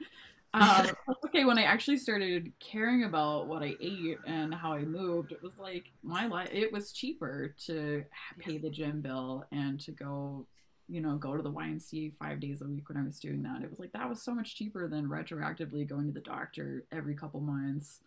[0.55, 0.87] um,
[1.27, 5.43] okay, when I actually started caring about what I ate and how I moved, it
[5.43, 6.49] was like my life.
[6.53, 8.05] It was cheaper to
[8.39, 10.47] pay the gym bill and to go,
[10.89, 13.63] you know, go to the YMCA five days a week when I was doing that.
[13.63, 17.15] It was like that was so much cheaper than retroactively going to the doctor every
[17.15, 18.01] couple months.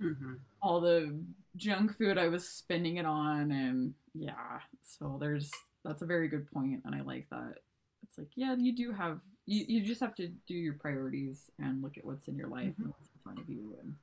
[0.00, 0.38] Mhm.
[0.62, 1.14] All the
[1.56, 4.60] junk food I was spending it on, and yeah.
[4.82, 5.50] So there's
[5.84, 7.58] that's a very good point, and I like that
[8.12, 11.82] it's like yeah you do have you, you just have to do your priorities and
[11.82, 13.94] look at what's in your life and what's in front of you and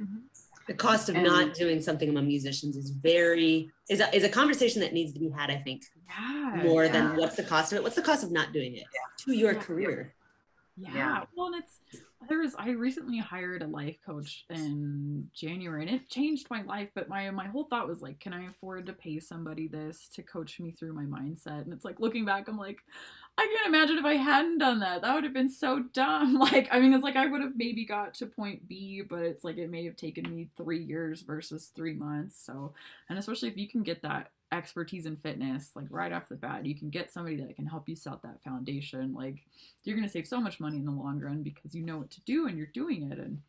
[0.00, 0.22] Mhm.
[0.66, 4.28] The cost of And- not doing something among musicians is very is a, is a
[4.28, 5.50] conversation that needs to be had.
[5.52, 6.90] I think yeah more yeah.
[6.90, 7.82] than what's the cost of it.
[7.84, 8.86] What's the cost of not doing it
[9.18, 9.60] to your Yeah.
[9.60, 10.14] career?
[10.76, 11.24] yeah, Yeah.
[11.36, 11.78] well and it's
[12.28, 16.88] there was i recently hired a life coach in january and it changed my life
[16.96, 20.20] but my my whole thought was like can i afford to pay somebody this to
[20.24, 22.80] coach me through my mindset and it's like looking back i'm like
[23.36, 25.02] i can't imagine if i hadn't done that.
[25.02, 26.38] That would have been so dumb.
[26.44, 29.44] Like i mean it's like i would have maybe got to point b but it's
[29.44, 32.36] like it may have taken me three years versus three months.
[32.44, 32.72] So
[33.08, 36.64] and especially if you can get that expertise in fitness like right off the bat
[36.64, 39.42] you can get somebody that can help you set that foundation like
[39.82, 42.10] you're going to save so much money in the long run because you know what
[42.10, 43.18] to do and you're doing it.
[43.18, 43.40] And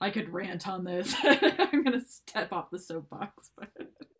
[0.00, 1.14] i could rant on this.
[1.22, 3.70] I'm going to step off the soapbox but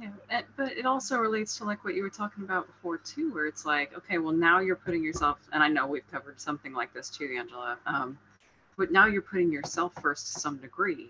[0.00, 3.46] yeah but it also relates to like what you were talking about before too where
[3.46, 6.92] it's like okay well now you're putting yourself and i know we've covered something like
[6.92, 8.18] this too angela um,
[8.76, 11.08] but now you're putting yourself first to some degree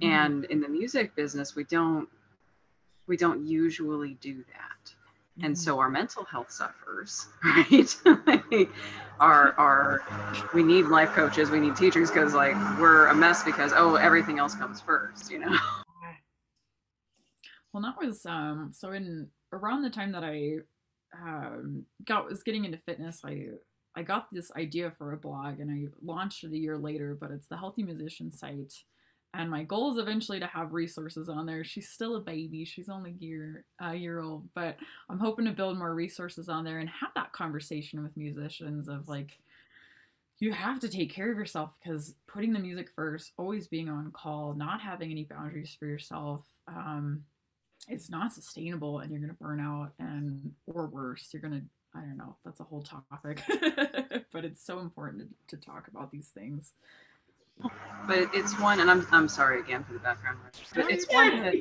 [0.00, 0.12] mm-hmm.
[0.12, 2.08] and in the music business we don't
[3.06, 5.46] we don't usually do that mm-hmm.
[5.46, 8.68] and so our mental health suffers right like
[9.20, 13.72] our our we need life coaches we need teachers because like we're a mess because
[13.74, 15.56] oh everything else comes first you know
[17.72, 20.56] well that was um so in around the time that i
[21.22, 23.46] um got was getting into fitness i
[23.96, 27.30] i got this idea for a blog and i launched it a year later but
[27.30, 28.72] it's the healthy musician site
[29.34, 31.64] and my goal is eventually to have resources on there.
[31.64, 34.76] She's still a baby; she's only year a year old, but
[35.08, 39.08] I'm hoping to build more resources on there and have that conversation with musicians of
[39.08, 39.38] like,
[40.38, 44.10] you have to take care of yourself because putting the music first, always being on
[44.12, 47.24] call, not having any boundaries for yourself, um,
[47.88, 51.62] it's not sustainable, and you're gonna burn out, and or worse, you're gonna
[51.94, 52.36] I don't know.
[52.44, 53.42] That's a whole topic,
[54.32, 56.72] but it's so important to, to talk about these things
[58.06, 60.38] but it's one, and I'm I'm sorry again for the background
[60.74, 61.54] but it's one that,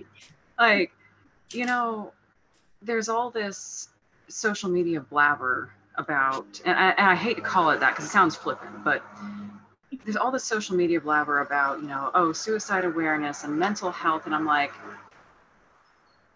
[0.60, 0.92] like,
[1.52, 2.14] you know,
[2.82, 3.90] there's all this
[4.28, 8.10] social media blabber about, and I, and I hate to call it that because it
[8.10, 9.04] sounds flippant, but
[10.04, 14.26] there's all this social media blabber about, you know, oh, suicide awareness and mental health,
[14.26, 14.72] and I'm like,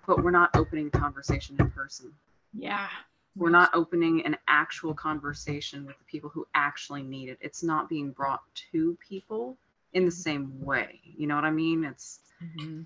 [0.07, 2.11] but we're not opening conversation in person.
[2.53, 2.87] Yeah.
[3.35, 7.37] We're not opening an actual conversation with the people who actually need it.
[7.41, 8.41] It's not being brought
[8.71, 9.57] to people
[9.93, 11.01] in the same way.
[11.17, 11.83] You know what i mean?
[11.83, 12.81] It's mm-hmm.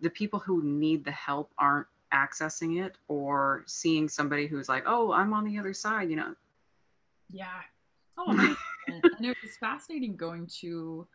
[0.00, 5.10] the people who need the help aren't accessing it or seeing somebody who's like oh
[5.10, 6.34] i'm on the other side you know?
[7.32, 7.60] Yeah.
[8.16, 8.30] Oh
[8.86, 11.06] and it was fascinating going to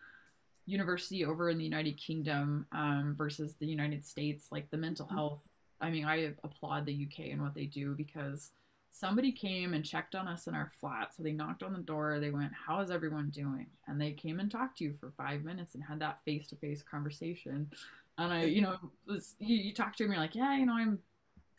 [0.70, 5.16] university over in the united kingdom um, versus the united states like the mental mm-hmm.
[5.16, 5.40] health
[5.82, 8.52] I mean, I applaud the UK and what they do because
[8.92, 11.16] somebody came and checked on us in our flat.
[11.16, 12.20] So they knocked on the door.
[12.20, 13.68] They went, How is everyone doing?
[13.88, 16.56] And they came and talked to you for five minutes and had that face to
[16.56, 17.70] face conversation.
[18.18, 18.76] And I, you know,
[19.08, 21.00] was, you, you talk to them, you're like, Yeah, you know, I'm,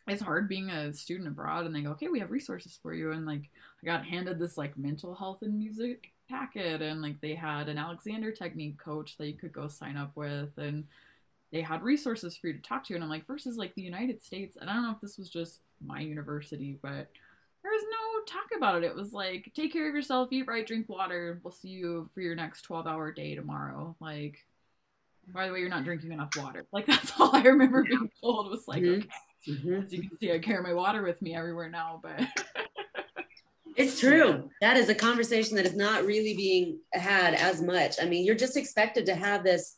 [0.07, 1.65] it's hard being a student abroad.
[1.65, 3.11] And they go, Okay, we have resources for you.
[3.11, 3.49] And like,
[3.81, 6.81] I got handed this like mental health and music packet.
[6.81, 10.57] And like, they had an Alexander Technique coach that you could go sign up with.
[10.57, 10.85] And,
[11.51, 14.23] they had resources for you to talk to and i'm like versus like the united
[14.23, 17.09] states and i don't know if this was just my university but
[17.63, 20.65] there was no talk about it it was like take care of yourself eat right
[20.65, 24.45] drink water we'll see you for your next 12 hour day tomorrow like
[25.27, 28.49] by the way you're not drinking enough water like that's all i remember being told
[28.49, 29.01] was like mm-hmm.
[29.01, 29.09] okay
[29.49, 29.83] mm-hmm.
[29.83, 32.19] as you can see i carry my water with me everywhere now but
[33.75, 34.49] It's true.
[34.61, 37.95] That is a conversation that is not really being had as much.
[38.01, 39.75] I mean, you're just expected to have this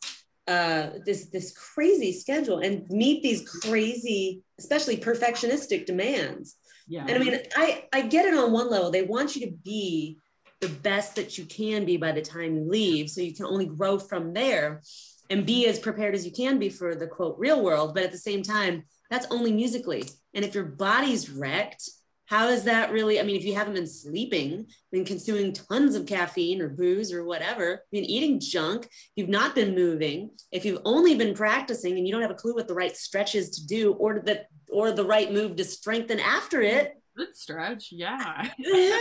[0.48, 6.56] uh, this this crazy schedule and meet these crazy, especially perfectionistic demands.
[6.88, 7.06] Yeah.
[7.08, 8.91] And I mean, I I get it on one level.
[8.91, 10.18] They want you to be
[10.60, 13.66] the best that you can be by the time you leave, so you can only
[13.66, 14.82] grow from there
[15.30, 17.94] and be as prepared as you can be for the quote real world.
[17.94, 20.04] But at the same time, that's only musically.
[20.34, 21.89] And if your body's wrecked
[22.26, 23.19] how is that really?
[23.19, 27.26] I mean, if you haven't been sleeping, been consuming tons of caffeine or booze or
[27.26, 32.13] whatever, been eating junk, you've not been moving, if you've only been practicing and you
[32.13, 35.05] don't have a clue what the right stretch is to do or the or the
[35.05, 36.93] right move to strengthen after it.
[37.15, 38.49] Good stretch, yeah.
[38.57, 38.97] yeah.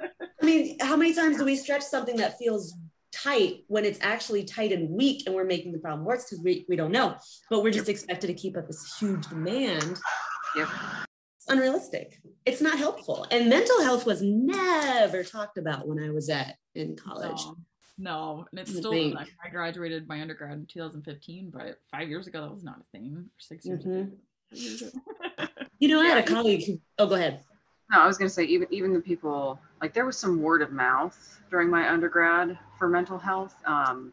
[0.42, 2.74] I mean, how many times do we stretch something that feels
[3.12, 6.66] tight when it's actually tight and weak and we're making the problem worse because we,
[6.68, 7.14] we don't know
[7.48, 10.00] but we're just expected to keep up this huge demand
[10.56, 10.68] yep
[11.48, 12.20] unrealistic.
[12.44, 13.26] It's not helpful.
[13.30, 17.40] And mental health was never talked about when I was at in college.
[17.96, 18.46] No, no.
[18.50, 22.52] and it's still like I graduated my undergrad in 2015, but five years ago that
[22.52, 23.14] was not a thing.
[23.16, 24.00] Or six years mm-hmm.
[24.00, 25.48] ago.
[25.78, 26.64] you know, I had a colleague.
[26.66, 27.40] Who, oh, go ahead.
[27.90, 30.62] No, I was going to say even even the people like there was some word
[30.62, 33.54] of mouth during my undergrad for mental health.
[33.66, 34.12] Um,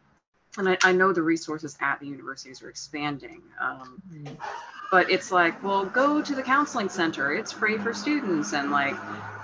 [0.58, 3.42] and I, I, know the resources at the universities are expanding.
[3.60, 4.02] Um,
[4.92, 7.34] but it's like well go to the counseling center.
[7.34, 8.54] It's free for students.
[8.54, 8.96] And like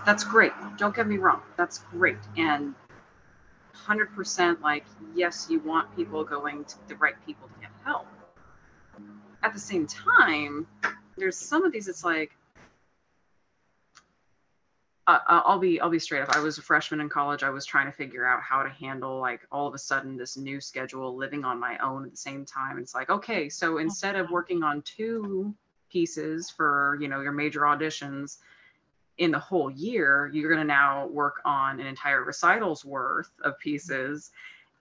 [0.06, 0.52] that's great.
[0.78, 1.42] Don't get me wrong.
[1.56, 2.18] That's great.
[2.36, 2.76] And
[3.86, 4.86] 100% like
[5.16, 8.08] yes you want people going to the right people to get help.
[9.44, 10.68] At the same time
[11.18, 12.32] there's some of these it's like
[15.08, 16.36] uh, I'll be I'll be straight up.
[16.36, 17.42] I was a freshman in college.
[17.42, 20.36] I was trying to figure out how to handle like all of a sudden this
[20.36, 22.78] new schedule, living on my own at the same time.
[22.78, 25.56] It's like okay, so instead of working on two
[25.90, 28.38] pieces for you know your major auditions
[29.18, 33.58] in the whole year you're going to now work on an entire recital's worth of
[33.60, 34.32] pieces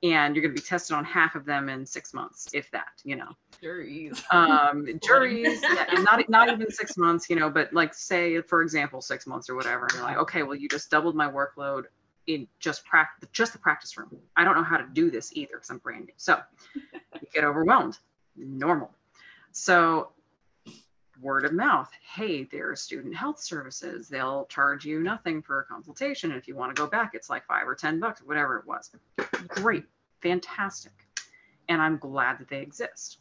[0.02, 2.88] and you're going to be tested on half of them in six months if that
[3.04, 3.30] you know.
[3.62, 4.22] Juries.
[4.30, 8.62] um juries yeah, and not not even six months you know but like say for
[8.62, 11.84] example six months or whatever and you're like okay well you just doubled my workload
[12.26, 14.08] in just practice just the practice room.
[14.36, 16.12] I don't know how to do this either because i'm brand new.
[16.16, 16.40] So
[16.74, 17.98] you get overwhelmed.
[18.36, 18.90] Normal.
[19.52, 20.10] So
[21.20, 21.90] word of mouth.
[22.14, 24.08] Hey there's student health services.
[24.08, 26.30] They'll charge you nothing for a consultation.
[26.30, 28.66] And if you want to go back it's like five or ten bucks whatever it
[28.66, 28.90] was.
[29.48, 29.84] Great.
[30.22, 30.92] Fantastic.
[31.68, 33.18] And i'm glad that they exist.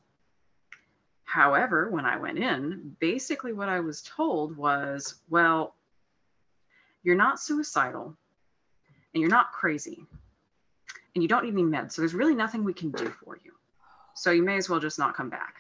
[1.24, 5.76] However when i went in basically what i was told was well
[7.04, 8.16] you're not suicidal
[9.14, 10.06] and you're not crazy
[11.16, 11.94] and you don't need any meds.
[11.94, 13.54] So there's really nothing we can do for you.
[14.14, 15.56] So you may as well just not come back.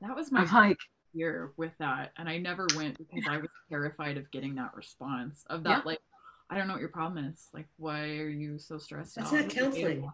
[0.00, 0.78] That was my i'm like
[1.16, 5.44] fear with that, and I never went because I was terrified of getting that response
[5.48, 5.82] of that Yeah.
[5.84, 6.00] like.
[6.48, 7.48] I don't know what your problem is.
[7.52, 9.46] Like, why are you so stressed That's out?
[9.46, 10.08] not counseling.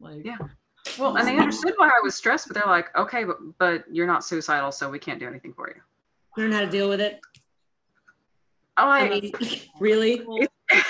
[0.00, 0.38] Like, Yeah.
[0.98, 4.06] Well, and they understood why I was stressed, but they're like, okay, but, but you're
[4.08, 5.80] not suicidal, so we can't do anything for you.
[6.36, 7.20] Learn how to deal with it.
[8.76, 9.32] Oh, I I, mean,
[9.80, 10.14] really?
[10.20, 10.48] is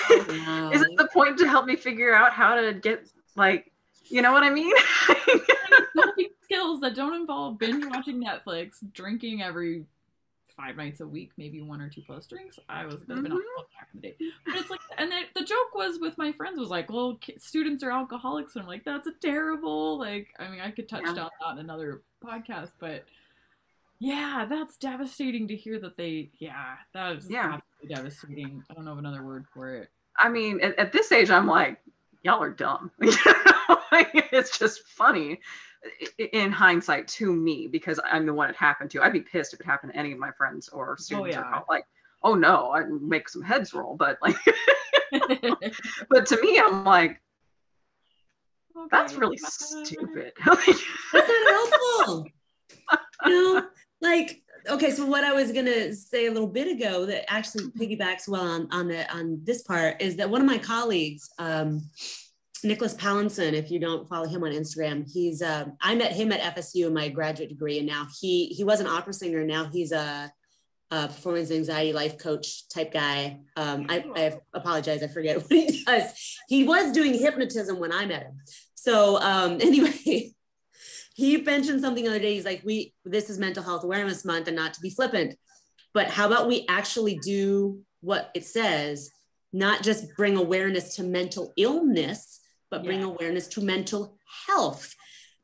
[0.09, 0.71] Wow.
[0.81, 3.71] it the point to help me figure out how to get, like,
[4.09, 4.73] you know what I mean?
[6.47, 9.85] skills that don't involve binge watching Netflix, drinking every
[10.55, 12.57] five nights a week, maybe one or two plus drinks.
[12.67, 13.07] I was a mm-hmm.
[13.07, 15.75] bit of an alcoholic back in the day, but it's like, and the, the joke
[15.75, 19.13] was with my friends was like, well, students are alcoholics, and I'm like, that's a
[19.21, 19.99] terrible.
[19.99, 21.09] Like, I mean, I could touch Yeah.
[21.09, 23.05] on that in another podcast, but
[23.99, 26.29] yeah, that's devastating to hear that they.
[26.39, 27.59] Yeah, that is Yeah.
[27.59, 28.63] absolutely devastating.
[28.69, 29.89] I don't know of another word for it.
[30.17, 31.79] I mean, at, at this age, I'm like,
[32.23, 32.89] y'all are dumb.
[33.01, 33.11] You
[33.69, 33.79] know?
[33.91, 35.39] like, it's just funny
[36.17, 39.01] in hindsight to me because I'm the one it happened to.
[39.01, 41.37] I'd be pissed if it happened to any of my friends or students.
[41.37, 41.51] or yeah.
[41.51, 41.85] co- like,
[42.23, 43.95] oh no, I'd make some heads roll.
[43.95, 44.35] But like,
[46.09, 47.21] but to me, I'm like,
[48.91, 50.33] that's really stupid.
[50.45, 50.83] That's
[51.13, 52.27] not helpful.
[53.25, 53.67] you know,
[54.01, 54.91] like okay.
[54.91, 58.67] So what I was gonna say a little bit ago that actually piggybacks well on
[58.71, 61.81] on the on this part is that one of my colleagues, um,
[62.63, 66.55] Nicholas Pallinson, if you don't follow him on Instagram, he's um, I met him at
[66.55, 69.45] FSU in my graduate degree, and now he he was an opera singer.
[69.45, 70.31] Now he's a,
[70.91, 73.39] a performance anxiety life coach type guy.
[73.55, 76.37] Um, I, I apologize, I forget what he does.
[76.47, 78.39] He was doing hypnotism when I met him.
[78.75, 80.33] So um, anyway,
[81.13, 82.35] he mentioned something the other day.
[82.35, 85.35] He's like, "We this is Mental Health Awareness Month, and not to be flippant,
[85.93, 89.11] but how about we actually do what it says,
[89.53, 92.39] not just bring awareness to mental illness,
[92.69, 93.07] but bring Yeah.
[93.07, 94.93] awareness to mental health.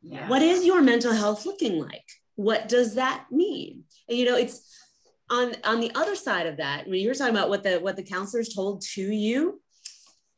[0.02, 0.28] Yeah.
[0.28, 2.06] What is your mental health looking like?
[2.36, 3.84] What does that mean?
[4.10, 4.70] And you know, it's
[5.30, 6.88] on on the other side of that.
[6.88, 9.62] When you were talking about what the what the counselors told to you,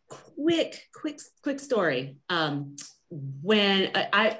[0.09, 2.17] quick, quick, quick story.
[2.29, 2.75] Um,
[3.41, 4.39] when I, I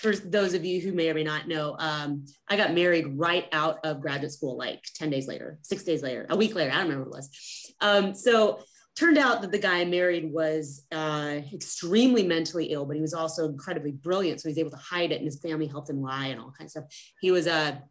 [0.00, 3.46] for those of you who may or may not know, um, I got married right
[3.52, 6.76] out of graduate school, like 10 days later, six days later, a week later, I
[6.76, 7.74] don't remember what it was.
[7.80, 8.60] Um, so
[8.98, 13.14] turned out that the guy I married was uh, extremely mentally ill, but he was
[13.14, 14.40] also incredibly brilliant.
[14.40, 16.52] So he was able to hide it and his family helped him lie and all
[16.58, 17.14] kinds of stuff.
[17.20, 17.82] He was a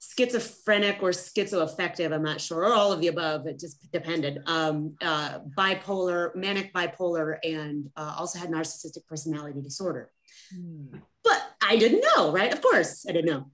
[0.00, 3.46] schizophrenic or schizoaffective, I'm not sure, or all of the above.
[3.46, 4.42] It just depended.
[4.46, 10.10] Um, uh, bipolar, manic bipolar, and uh, also had narcissistic personality disorder.
[10.54, 10.96] Hmm.
[11.22, 12.52] But I didn't know, right?
[12.52, 13.50] Of course, I didn't know.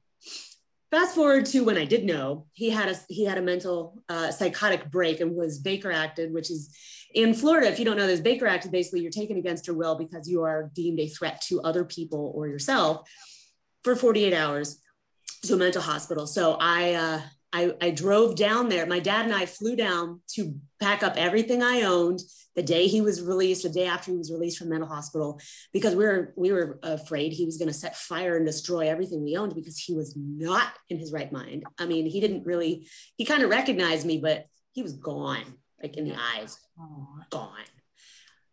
[0.91, 4.31] Fast forward to when I did know, he had a he had a mental uh,
[4.31, 6.75] psychotic break and was Baker acted, which is
[7.13, 7.69] in Florida.
[7.69, 10.43] If you don't know this, Baker acted basically you're taken against your will because you
[10.43, 13.09] are deemed a threat to other people or yourself
[13.83, 14.81] for 48 hours
[15.43, 16.27] to a mental hospital.
[16.27, 17.21] So I uh,
[17.53, 18.87] I, I drove down there.
[18.87, 22.21] My dad and I flew down to pack up everything I owned
[22.57, 25.39] the day he was released, the day after he was released from mental hospital,
[25.73, 29.23] because we were we were afraid he was going to set fire and destroy everything
[29.23, 31.65] we owned because he was not in his right mind.
[31.79, 32.89] I mean, he didn't really.
[33.17, 35.45] He kind of recognized me, but he was gone,
[35.83, 36.59] like in the eyes,
[37.31, 37.51] gone.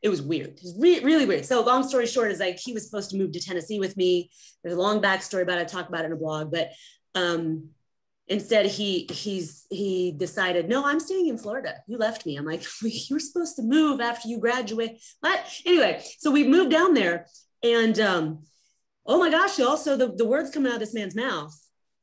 [0.02, 0.50] It was weird.
[0.50, 1.46] It was re- really weird.
[1.46, 4.30] So long story short is like he was supposed to move to Tennessee with me.
[4.62, 5.62] There's a long backstory about it.
[5.62, 6.72] I talk about it in a blog, but
[7.16, 7.70] um,
[8.34, 11.76] instead he he's he decided no i'm staying in florida.
[11.88, 12.36] You left me.
[12.36, 15.02] I'm like you were supposed to move after you graduate.
[15.22, 17.28] What anyway so we moved down there
[17.64, 18.44] and um
[19.06, 21.58] oh my gosh also the, the words coming out of this man's mouth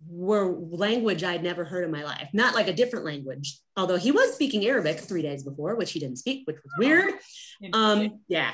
[0.08, 4.10] were language i'd never heard in my life not like a different language although he
[4.10, 7.14] was speaking arabic three days before which he didn't speak which was weird.
[7.74, 8.52] Um yeah.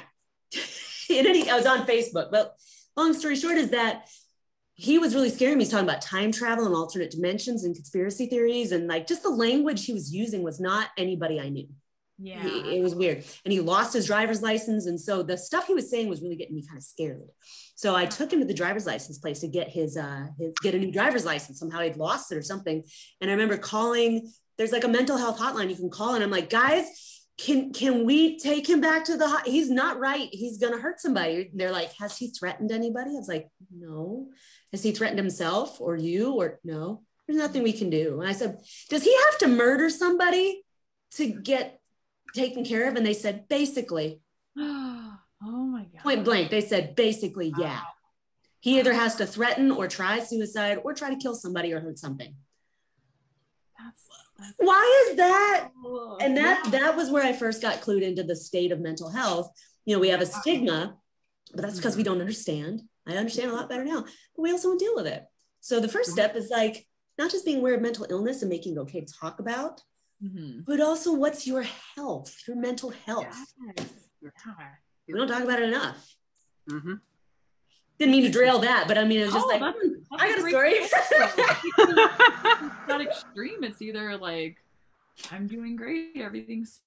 [1.08, 2.56] Then he, i was on facebook but
[2.96, 4.08] long story short is that
[4.78, 5.64] he was really scaring me.
[5.64, 8.72] He's talking about time travel and alternate dimensions and conspiracy theories.
[8.72, 11.66] And like just the language he was using was not anybody I knew.
[12.18, 12.42] Yeah.
[12.42, 13.24] He- it was weird.
[13.44, 14.84] And he lost his driver's license.
[14.86, 17.28] And so the stuff he was saying was really getting me kind of scared.
[17.74, 20.74] So I took him to the driver's license place to get his, uh, his get
[20.74, 21.58] a new driver's license.
[21.58, 22.84] Somehow he'd lost it or something.
[23.20, 26.14] And I remember calling, there's like a mental health hotline you can call.
[26.14, 26.84] And I'm like, guys,
[27.38, 30.98] can can we take him back to the ho- he's not right he's gonna hurt
[30.98, 34.28] somebody they're like has he threatened anybody i was like no
[34.72, 38.32] has he threatened himself or you or no there's nothing we can do and i
[38.32, 38.58] said
[38.90, 40.62] does he have to murder somebody
[41.12, 41.80] to get
[42.34, 44.20] taken care of and they said basically
[44.58, 46.02] oh my god.
[46.02, 47.80] point blank they said basically yeah
[48.60, 51.98] he either has to threaten or try suicide or try to kill somebody or hurt
[51.98, 52.34] something
[53.78, 54.02] That's,
[54.38, 56.18] that's why is that cool.
[56.20, 56.70] and that Yeah.
[56.80, 59.50] that was where I first got clued into the state of mental health.
[59.84, 60.96] You know, we have a stigma,
[61.52, 62.82] but that's because we don't understand.
[63.06, 65.24] I understand a lot better now, but we also don't deal with it.
[65.60, 66.86] So the first step is like
[67.18, 69.82] not just being aware of mental illness and making it okay to talk about,
[70.24, 70.64] Mhm.
[70.66, 73.26] but also what's your health, your mental health.
[73.28, 73.54] Yes.
[74.22, 74.30] Yeah.
[75.08, 76.16] We don't talk about it enough.
[76.68, 76.94] hmm
[77.98, 79.92] Didn't mean to drill that, but I mean, it was just Oh, like, that's- hmm,
[80.10, 80.72] that's I got a story.
[82.70, 83.64] it's not extreme.
[83.64, 84.56] It's either like
[85.30, 86.80] I'm doing great, everything's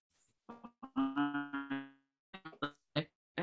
[0.95, 1.48] fine.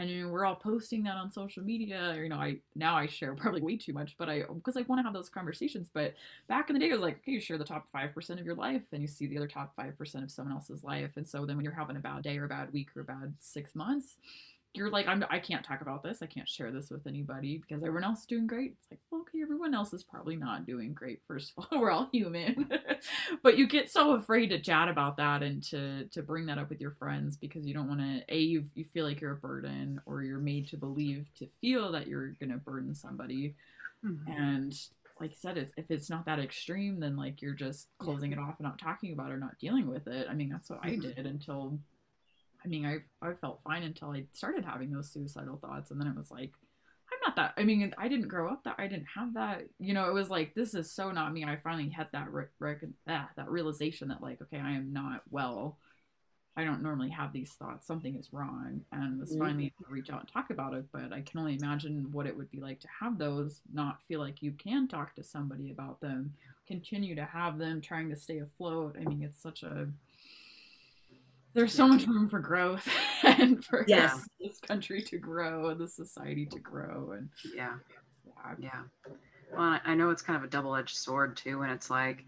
[0.01, 2.15] And you know, we're all posting that on social media.
[2.17, 4.83] Or, you know, I now I share probably way too much, but I because I
[4.83, 5.91] want to have those conversations.
[5.93, 6.15] But
[6.49, 8.47] back in the day, it was like, okay, you share the top five percent of
[8.47, 11.13] your life, and you see the other top five percent of someone else's life.
[11.17, 13.05] And so then when you're having a bad day or a bad week or a
[13.05, 14.17] bad six months,
[14.77, 16.23] you're like, I'm, I can't talk about this.
[16.23, 18.75] I can't share this with anybody because everyone else is doing great.
[18.81, 21.21] It's like, well, okay, everyone else is probably not doing great.
[21.27, 22.71] First of all, we're all human,
[23.43, 26.69] but you get so afraid to chat about that and to to bring that up
[26.69, 28.23] with your friends because you don't want to.
[28.29, 31.93] A, you you feel like you're a burden, or you're made to believe to feel
[31.93, 33.55] that you're gonna burden somebody.
[34.05, 34.29] Mhm.
[34.29, 34.79] And
[35.21, 38.39] like I said, it's, if it's not that extreme, then like you're just closing it
[38.39, 40.27] off and not talking about it or not dealing with it.
[40.29, 41.79] I mean, that's what I did until,
[42.67, 45.93] I mean, I, I felt fine until I started having those suicidal thoughts.
[45.93, 46.53] And then it was like,
[47.13, 49.95] I'm not that, I mean, I didn't grow up that, I didn't have that, you
[49.95, 51.43] know, it was like, this is so not me.
[51.43, 52.47] And I finally had that, re-
[53.09, 55.79] ah, that realization that like, okay, I am not well.
[56.57, 57.87] I don't normally have these thoughts.
[57.87, 59.39] Something is wrong, and was Mhm.
[59.39, 60.91] finally able to reach out and talk about it.
[60.91, 64.21] But I can only imagine what it would be like to have those, not feel
[64.21, 66.35] like you can talk to somebody about them,
[66.67, 68.97] continue to have them, trying to stay afloat.
[68.99, 69.93] I mean, it's such a
[71.57, 72.87] there's so much room for growth
[73.25, 73.83] and for
[74.39, 77.77] this country to grow and the society to grow and Yeah.
[78.59, 78.83] yeah.
[79.57, 81.63] Well, I know it's kind of a double edged sword too.
[81.63, 82.25] And it's like,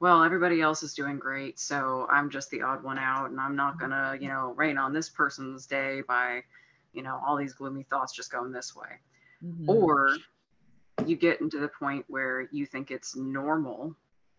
[0.00, 1.60] well, everybody else is doing great.
[1.60, 3.30] So I'm just the odd one out.
[3.30, 6.42] And I'm not to, you know, rain on this person's day by,
[6.94, 8.98] you know, all these gloomy thoughts just going this way.
[9.44, 9.68] Mhm.
[9.68, 10.16] Or
[11.04, 13.94] you get into the point where you think it's normal.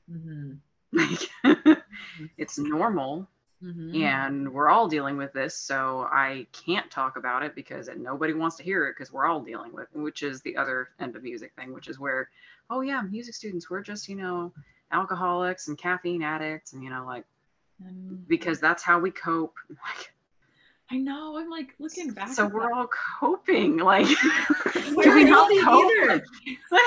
[0.09, 0.57] Mhm.
[0.93, 1.77] Like,
[2.37, 3.27] it's normal
[3.63, 3.95] Mhm.
[3.95, 8.55] and we're all dealing with this so i can't talk about it because nobody wants
[8.57, 11.23] to hear it because we're all dealing with it, which is the other end of
[11.23, 12.29] music thing which is where
[12.69, 14.51] oh yeah music students we're just you know
[14.91, 17.25] alcoholics and caffeine addicts and you know like
[18.27, 20.13] because that's how we cope like
[20.91, 21.37] I know.
[21.37, 22.33] I'm like looking back.
[22.33, 22.73] so we're that.
[22.73, 22.89] all
[23.19, 24.07] coping like
[24.93, 26.21] We're do we not not cope.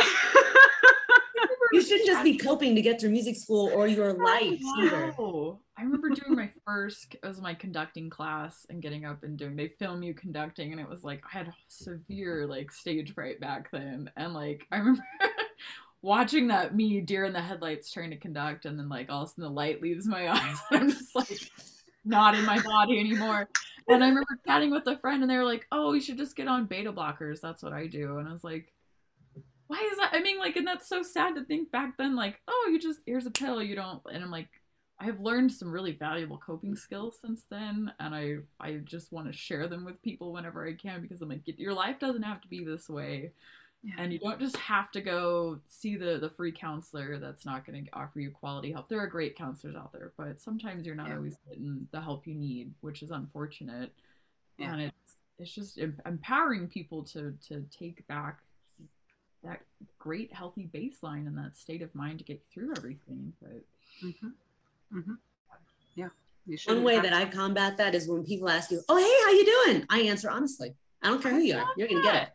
[1.75, 5.13] You shouldn't just be coping to get through music school or your life either.
[5.19, 5.59] No.
[5.77, 9.57] I remember doing my first, it was my conducting class and getting up and doing,
[9.57, 13.73] they film you conducting and it was like, I had severe like stage fright back
[13.73, 14.09] then.
[14.17, 15.03] And like, I remember
[16.01, 19.29] watching that me deer in the headlights trying to conduct and then like all of
[19.29, 20.57] a sudden the light leaves my eyes.
[20.71, 21.51] and I'm just like
[22.05, 23.49] not in my body anymore.
[23.89, 26.37] And I remember chatting with a friend and they were like, oh, you should just
[26.37, 27.41] get on beta blockers.
[27.41, 28.19] That's what I do.
[28.19, 28.73] And I was like,
[29.67, 30.11] why is that?
[30.13, 33.01] I mean, like, and that's so sad to think back then, like, oh, you just,
[33.07, 34.49] here's a pill, you don't, and I'm like,
[35.01, 39.27] I have learned some really valuable coping skills since then, and I, I just want
[39.27, 42.41] to share them with people whenever I can because I'm like, your life doesn't have
[42.43, 43.33] to be this way,
[43.87, 43.97] Yeah.
[43.99, 47.85] and you don't just have to go see the the free counselor that's not going
[47.85, 48.89] to offer you quality help.
[48.89, 51.17] There are great counselors out there, but sometimes you're not Yeah.
[51.17, 53.93] always getting the help you need, which is unfortunate,
[54.59, 54.73] Yeah.
[54.73, 58.41] and it's it's just empowering people to to take back
[59.43, 59.61] that
[59.99, 63.63] great healthy baseline and that state of mind to get through everything but
[64.01, 64.33] Mhm.
[64.93, 65.19] Mhm.
[65.97, 66.09] yeah
[66.47, 69.31] you One way that I combat that is when people ask you, "Oh, hey, how
[69.33, 70.75] you doing?" I answer honestly.
[71.03, 71.69] I don't care who you are.
[71.77, 72.35] You're gonna get it.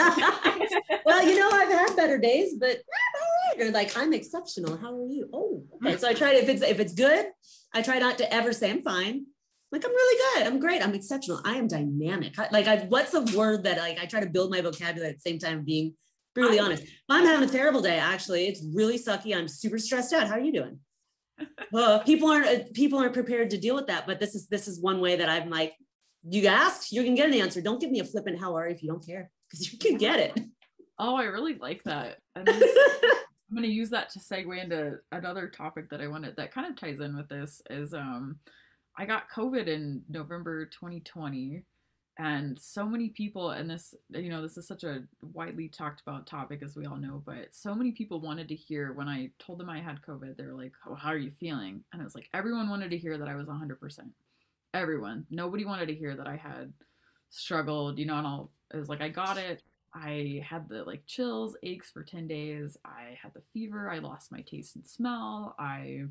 [0.00, 3.68] I love it well, you know, I've had better days, but I'm all right.
[3.68, 4.76] Or like, I'm exceptional.
[4.76, 5.28] How are you?
[5.32, 5.96] Oh, okay.
[5.96, 7.26] So I try to if it's if it's good,
[7.74, 9.26] I try not to ever say I'm fine.
[9.72, 10.46] Like I'm really good.
[10.46, 10.82] I'm great.
[10.82, 11.40] I'm exceptional.
[11.44, 12.36] I am dynamic.
[12.50, 15.30] Like I, what's a word that like I try to build my vocabulary at the
[15.30, 15.94] same time being
[16.34, 16.84] brutally honest.
[17.08, 17.98] I'm having a terrible day.
[17.98, 19.36] Actually, it's really sucky.
[19.36, 20.26] I'm super stressed out.
[20.26, 20.78] How are you doing?
[21.72, 24.06] well, people aren't uh, people aren't prepared to deal with that.
[24.06, 25.74] But this is this is one way that I'm like,
[26.28, 27.60] you ask, you can get an answer.
[27.60, 29.96] Don't give me a flippant how are you if you don't care, because you can
[29.96, 30.40] get it.
[30.98, 32.18] Oh, I really like that.
[32.36, 36.68] I'm going to use that to segue into another topic that I wanted that kind
[36.68, 38.38] of ties in with this is um
[38.96, 41.64] I got COVID in November 2020
[42.18, 46.26] and so many people and this you know this is such a widely talked about
[46.26, 49.58] topic as we all know but so many people wanted to hear when i told
[49.58, 52.14] them i had covid they were like oh, how are you feeling and it was
[52.14, 54.00] like everyone wanted to hear that i was 100%
[54.74, 56.72] everyone nobody wanted to hear that i had
[57.30, 59.62] struggled you know and all it was like i got it
[59.94, 64.32] i had the like chills aches for 10 days i had the fever i lost
[64.32, 66.04] my taste and smell i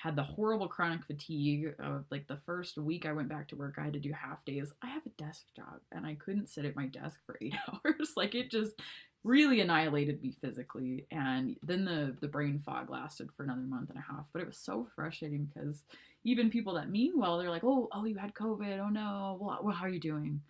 [0.00, 3.74] had the horrible chronic fatigue of like the first week I went back to work,
[3.76, 4.72] I had to do half days.
[4.82, 8.12] I have a desk job and I couldn't sit at my desk for eight hours.
[8.16, 8.80] like it just
[9.24, 11.06] really annihilated me physically.
[11.10, 14.24] And then the the brain fog lasted for another month and a half.
[14.32, 15.84] But it was so frustrating because
[16.24, 18.80] even people that mean well, they're like, oh, oh, you had COVID.
[18.80, 19.36] Oh no.
[19.38, 20.40] Well, well how are you doing?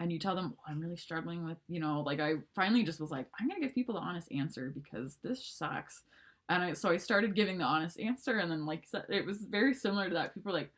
[0.00, 3.00] And you tell them, well, I'm really struggling with, you know, like I finally just
[3.00, 6.02] was like, I'm gonna give people the honest answer because this sucks
[6.50, 9.72] and I, so I started giving the honest answer, and then like it was very
[9.72, 10.34] similar to that.
[10.34, 10.72] People were like,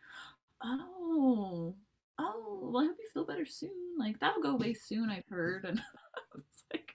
[0.63, 1.75] "Oh,
[2.19, 3.71] oh, well, I hope you feel better soon.
[3.99, 5.83] Like that'll go away soon." I've heard, and
[6.37, 6.95] it's like,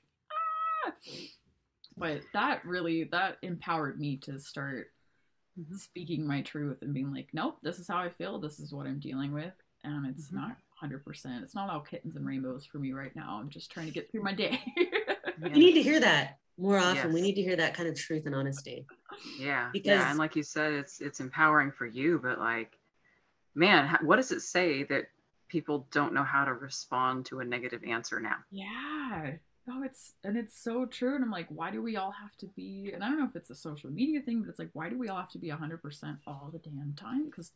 [0.87, 0.93] ah.
[1.97, 4.91] But that really that empowered me to start
[5.59, 5.75] mm-hmm.
[5.75, 8.39] speaking my truth and being like, "Nope, this is how I feel.
[8.39, 9.53] This is what I'm dealing with,
[9.83, 10.35] and it's mm-hmm.
[10.37, 11.43] not." 100%.
[11.43, 13.39] It's not all kittens and rainbows for me right now.
[13.41, 14.59] I'm just trying to get through my day.
[15.39, 17.13] We need to hear that more often yes.
[17.13, 18.85] we need to hear that kind of truth and honesty
[19.39, 22.77] yeah because yeah and like you said it's it's empowering for you but like
[23.55, 25.05] man what does it say that
[25.47, 29.31] people don't know how to respond to a negative answer now yeah
[29.69, 32.47] oh it's and it's so true and i'm like why do we all have to
[32.55, 34.89] be and i don't know if it's a social media thing but it's like why
[34.89, 37.51] do we all have to be 100% all the damn time because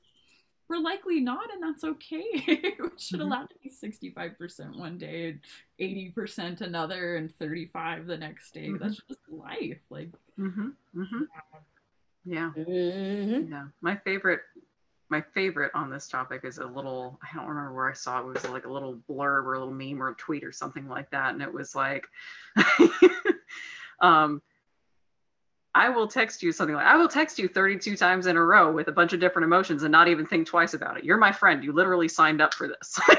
[0.72, 2.24] we're likely not, and that's okay.
[2.47, 2.63] we
[2.97, 3.22] should mm-hmm.
[3.22, 8.67] allow to be 65% one day, and 80% another, and 35 the next day.
[8.67, 8.84] Mm-hmm.
[8.84, 9.80] That's just life.
[9.89, 10.69] Like, mm-hmm.
[10.95, 11.24] mm-hmm.
[12.26, 12.51] yeah.
[12.57, 13.51] Mm-hmm.
[13.51, 13.65] Yeah.
[13.82, 14.41] My favorite
[15.09, 18.22] my favorite on this topic is a little i don't remember where i saw it,
[18.22, 20.88] it was like a little blurb or a little meme or a tweet or something
[20.88, 22.07] like that and it was like
[24.01, 24.41] um,
[25.74, 28.72] I will text you something like, I will text you 32 times in a row
[28.72, 31.05] with a bunch of different emotions and not even think twice about it.
[31.05, 31.63] You're my friend.
[31.63, 32.99] You literally signed up for this.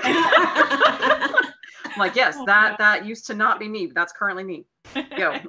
[1.94, 4.66] I'm like, yes, oh, that that used to not be me, but that's currently me.
[4.94, 5.38] Go.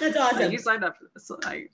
[0.00, 0.52] that's awesome.
[0.52, 1.30] you signed up for this.
[1.44, 1.72] Like,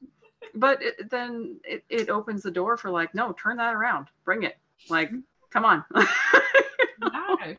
[0.54, 4.08] but it, then it, it opens the door for like, no, turn that around.
[4.24, 4.56] Bring it.
[4.88, 5.20] Like, mm-hmm.
[5.50, 5.84] come on.
[5.94, 7.54] yeah,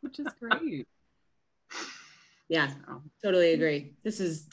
[0.00, 0.86] which is great.
[2.48, 2.70] Yeah,
[3.22, 3.92] totally agree.
[4.02, 4.46] This is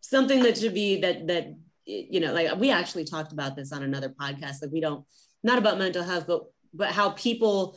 [0.00, 3.82] something that should be that that you know like we actually talked about this on
[3.82, 5.04] another podcast like we don't
[5.42, 6.42] not about mental health but
[6.72, 7.76] but how people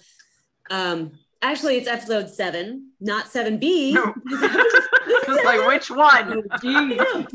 [0.70, 1.12] um
[1.42, 4.14] actually it's episode seven not 7b no.
[5.44, 6.44] like which one?
[6.64, 7.26] Oh,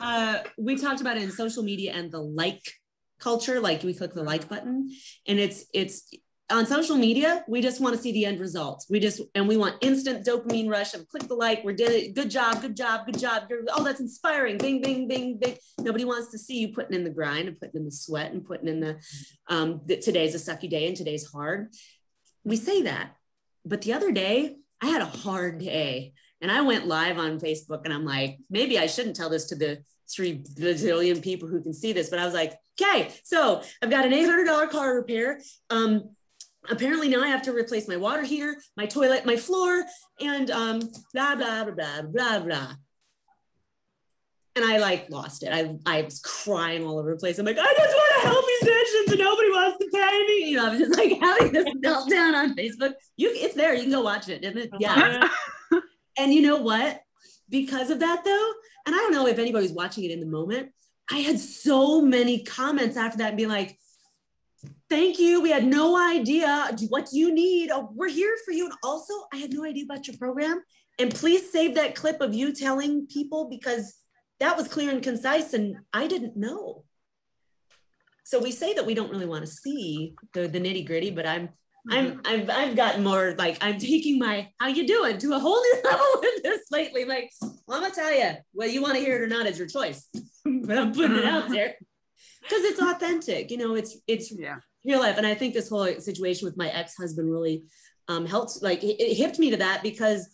[0.00, 2.62] uh, we talked about it in social media and the like
[3.18, 4.90] culture like we click the like button
[5.26, 6.10] and it's it's
[6.50, 8.86] on social media, we just want to see the end results.
[8.88, 12.14] We just and we want instant dopamine rush of click the like, we're did it,
[12.14, 13.44] good job, good job, good job.
[13.50, 14.56] You're, oh, that's inspiring.
[14.56, 15.56] Bing, bing, bing, bing.
[15.78, 18.46] Nobody wants to see you putting in the grind and putting in the sweat and
[18.46, 18.98] putting in the
[19.48, 21.68] um that today's a sucky day and today's hard.
[22.44, 23.14] We say that.
[23.64, 26.14] But the other day, I had a hard day.
[26.40, 29.56] And I went live on Facebook and I'm like, maybe I shouldn't tell this to
[29.56, 33.90] the three bazillion people who can see this, but I was like, okay, so I've
[33.90, 35.40] got an $800 car repair.
[35.68, 36.10] Um,
[36.70, 39.84] apparently now I have to replace my water heater, my toilet, my floor,
[40.20, 40.80] and um,
[41.12, 42.72] blah, blah, blah, blah, blah, blah.
[44.56, 45.52] And I like lost it.
[45.52, 47.38] I, I was crying all over the place.
[47.38, 50.50] I'm like, I just want to help musicians and nobody wants to pay me.
[50.50, 52.94] You know, I'm just like having this meltdown on Facebook.
[53.16, 53.74] You, it's there.
[53.74, 54.44] You can go watch it.
[54.44, 55.28] it yeah.
[56.18, 57.00] and you know what?
[57.48, 58.52] Because of that though,
[58.86, 60.70] and I don't know if anybody's watching it in the moment,
[61.10, 63.78] I had so many comments after that and be like,
[64.88, 65.40] thank you.
[65.40, 66.70] We had no idea.
[66.88, 67.70] What you need?
[67.70, 68.66] Oh, we're here for you.
[68.66, 70.62] And also, I had no idea about your program.
[70.98, 73.94] And please save that clip of you telling people because
[74.40, 76.84] that was clear and concise and I didn't know.
[78.24, 81.26] So we say that we don't really want to see the, the nitty gritty, but
[81.26, 81.92] I'm mm-hmm.
[81.92, 85.60] I'm I've I've gotten more like I'm taking my how you doing to a whole
[85.60, 87.04] new level with this lately.
[87.04, 89.58] Like, well, I'm gonna tell you, whether you want to hear it or not is
[89.58, 90.08] your choice.
[90.44, 91.76] but I'm putting it out there
[92.42, 93.50] because it's authentic.
[93.50, 95.16] You know, it's it's yeah real life.
[95.18, 97.64] And I think this whole situation with my ex husband really
[98.08, 100.28] um, helped, like, it, it hipped me to that because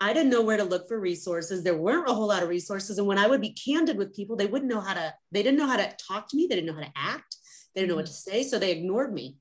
[0.00, 1.62] I didn't know where to look for resources.
[1.62, 2.98] There weren't a whole lot of resources.
[2.98, 5.58] And when I would be candid with people, they wouldn't know how to, they didn't
[5.58, 6.46] know how to talk to me.
[6.46, 7.36] They didn't know how to act.
[7.74, 8.44] They didn't know what to say.
[8.44, 9.36] So they ignored me.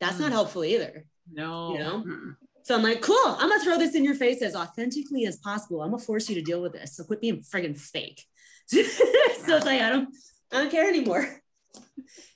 [0.00, 0.34] That's not Mm.
[0.34, 1.06] helpful either.
[1.32, 1.72] No.
[1.72, 2.04] You know?
[2.06, 2.36] Mm.
[2.62, 5.82] So I'm like, cool, I'm gonna throw this in your face as authentically as possible.
[5.82, 6.96] I'm gonna force you to deal with this.
[6.96, 8.24] So quit being friggin' fake.
[8.66, 10.08] so it's like, I don't,
[10.52, 11.39] I don't care anymore.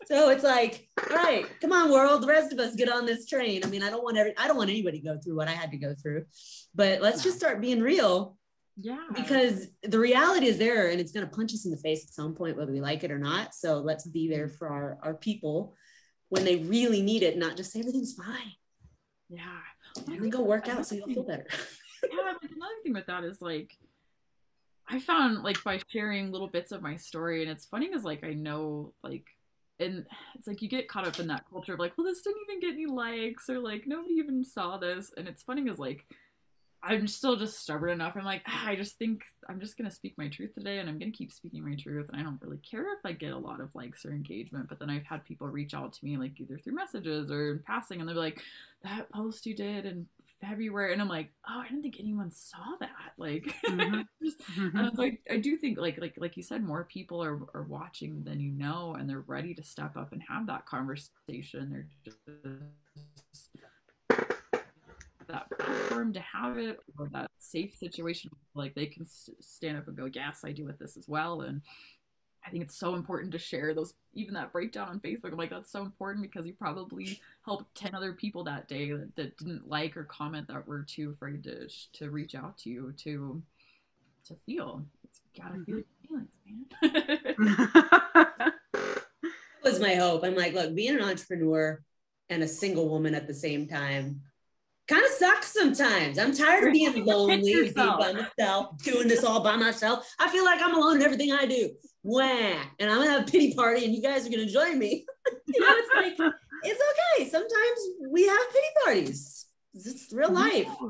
[0.07, 2.23] So it's like, all right, come on, world.
[2.23, 3.65] The rest of us get on this train.
[3.65, 5.53] I mean, I don't want every, I don't want anybody to go through what I
[5.53, 6.25] had to go through,
[6.75, 8.37] but let's just start being real
[8.77, 8.99] Yeah.
[9.15, 12.13] because the reality is there and it's going to punch us in the face at
[12.13, 15.15] some point whether we like it or not so let's be there for our, our
[15.15, 15.75] people
[16.29, 18.53] when they really need it not just say everything's fine
[19.29, 19.61] Yeah.
[20.09, 21.47] and then go work out so you'll feel better
[22.13, 23.71] yeah, like another thing with that is like
[24.87, 28.23] I found like by sharing little bits of my story, and it's funny because like
[28.23, 29.25] I know like,
[29.81, 32.43] and it's like you get caught up in that culture of like, well, this didn't
[32.49, 36.05] even get any likes, or like nobody even saw this, and it's funny because like
[36.87, 38.15] I'm still just stubborn enough.
[38.15, 40.99] I'm like, ah, I just think I'm just gonna speak my truth today, and I'm
[40.99, 43.61] gonna keep speaking my truth, and I don't really care if I get a lot
[43.61, 44.69] of likes or engagement.
[44.69, 47.59] But then I've had people reach out to me like either through messages or in
[47.61, 48.41] passing, and they're like,
[48.83, 50.07] that post you did in
[50.41, 52.91] February, and I'm like, oh, I didn't think anyone saw that.
[53.17, 54.07] Like, Mhm.
[54.23, 54.75] just, Mhm.
[54.89, 58.25] and like I do think like like like you said, more people are are watching
[58.25, 61.71] than you know, and they're ready to step up and have that conversation.
[61.71, 62.19] They're just
[65.29, 69.89] that platform to have it or that safe situation like they can s- stand up
[69.89, 71.63] and go yes i deal with this as well and
[72.47, 75.33] i think it's so important to share those even that breakdown on facebook.
[75.33, 79.15] I'm like that's so important because you probably helped 10 other people that day that,
[79.17, 82.71] that didn't like or comment that were too afraid to sh- to reach out to
[82.71, 83.43] you to
[84.29, 84.85] to feel.
[85.05, 85.77] It's you gotta feel mm-hmm.
[85.77, 86.31] your feelings
[88.13, 88.53] man.
[89.63, 90.25] That was my hope.
[90.25, 91.83] I'm like look being an entrepreneur
[92.29, 94.21] and a single woman at the same time
[94.87, 96.19] kind of sucks sometimes.
[96.19, 100.07] I'm tired of being lonely being by myself doing this all by myself.
[100.21, 101.71] I feel like i'm alone in everything i do
[102.05, 102.63] Wah.
[102.79, 105.05] and i'm gonna have a pity party and you guys are gonna join me
[105.49, 106.33] you know it's like
[106.63, 106.81] it's
[107.19, 107.79] okay sometimes
[108.11, 110.89] we have pity parties it's real life Yeah.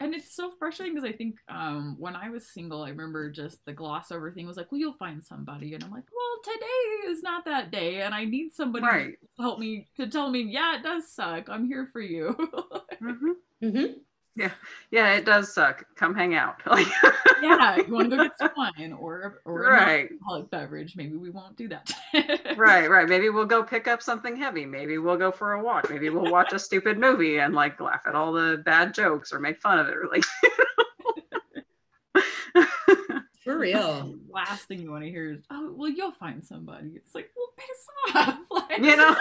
[0.00, 3.64] And it's so frustrating because I think um, when I was single, I remember just
[3.64, 5.72] the gloss over thing was like, well, you'll find somebody.
[5.74, 8.00] And I'm like, well, today is not that day.
[8.02, 9.14] And I need somebody Right.
[9.36, 11.48] to help me, to tell me, yeah, it does suck.
[11.48, 12.34] I'm here for you.
[13.02, 13.34] Mhm.
[13.62, 13.94] Mhm.
[14.36, 14.50] Yeah,
[14.90, 15.84] yeah, it does suck.
[15.96, 16.60] Come hang out.
[17.42, 20.08] Yeah, you want to go get some wine or, or a Right.
[20.10, 20.96] non-alcoholic beverage.
[20.96, 21.92] Maybe we won't do that.
[22.56, 23.06] right, right.
[23.06, 24.64] Maybe we'll go pick up something heavy.
[24.64, 25.90] Maybe we'll go for a walk.
[25.90, 29.40] Maybe we'll watch a stupid movie and like laugh at all the bad jokes or
[29.40, 29.94] make fun of it.
[29.94, 30.24] Or like,
[33.44, 36.92] for real Last thing you want to hear is, oh, well, you'll find somebody.
[36.96, 38.38] It's like, well, piss off.
[38.50, 39.14] Like, you know,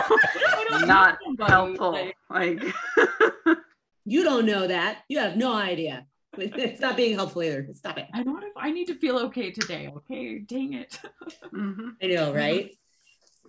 [0.86, 1.91] not helpful.
[1.91, 2.64] Like, Like,
[4.06, 6.06] you don't know that you have no idea
[6.38, 9.51] it's not being helpful either stop it And what if I need to feel okay
[9.51, 9.91] today?
[9.97, 10.99] Okay, dang it.
[11.54, 11.91] mhm.
[12.01, 12.36] I know, mm-hmm.
[12.36, 12.72] right?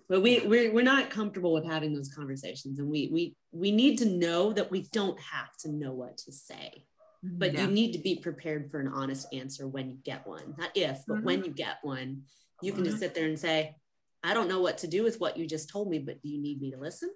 [0.08, 3.96] But we we're, we're not comfortable with having those conversations, and we we we need
[3.98, 6.84] to know that we don't have to know what to say,
[7.24, 7.38] mm-hmm.
[7.38, 7.62] but Yeah.
[7.62, 10.54] you need to be prepared for an honest answer when you get one.
[10.58, 11.48] Not if, but when mm-hmm.
[11.48, 12.24] you get one,
[12.60, 13.76] you can just sit there and say,
[14.22, 16.38] "I don't know what to do with what you just told me, but do you
[16.38, 17.10] need me to listen?"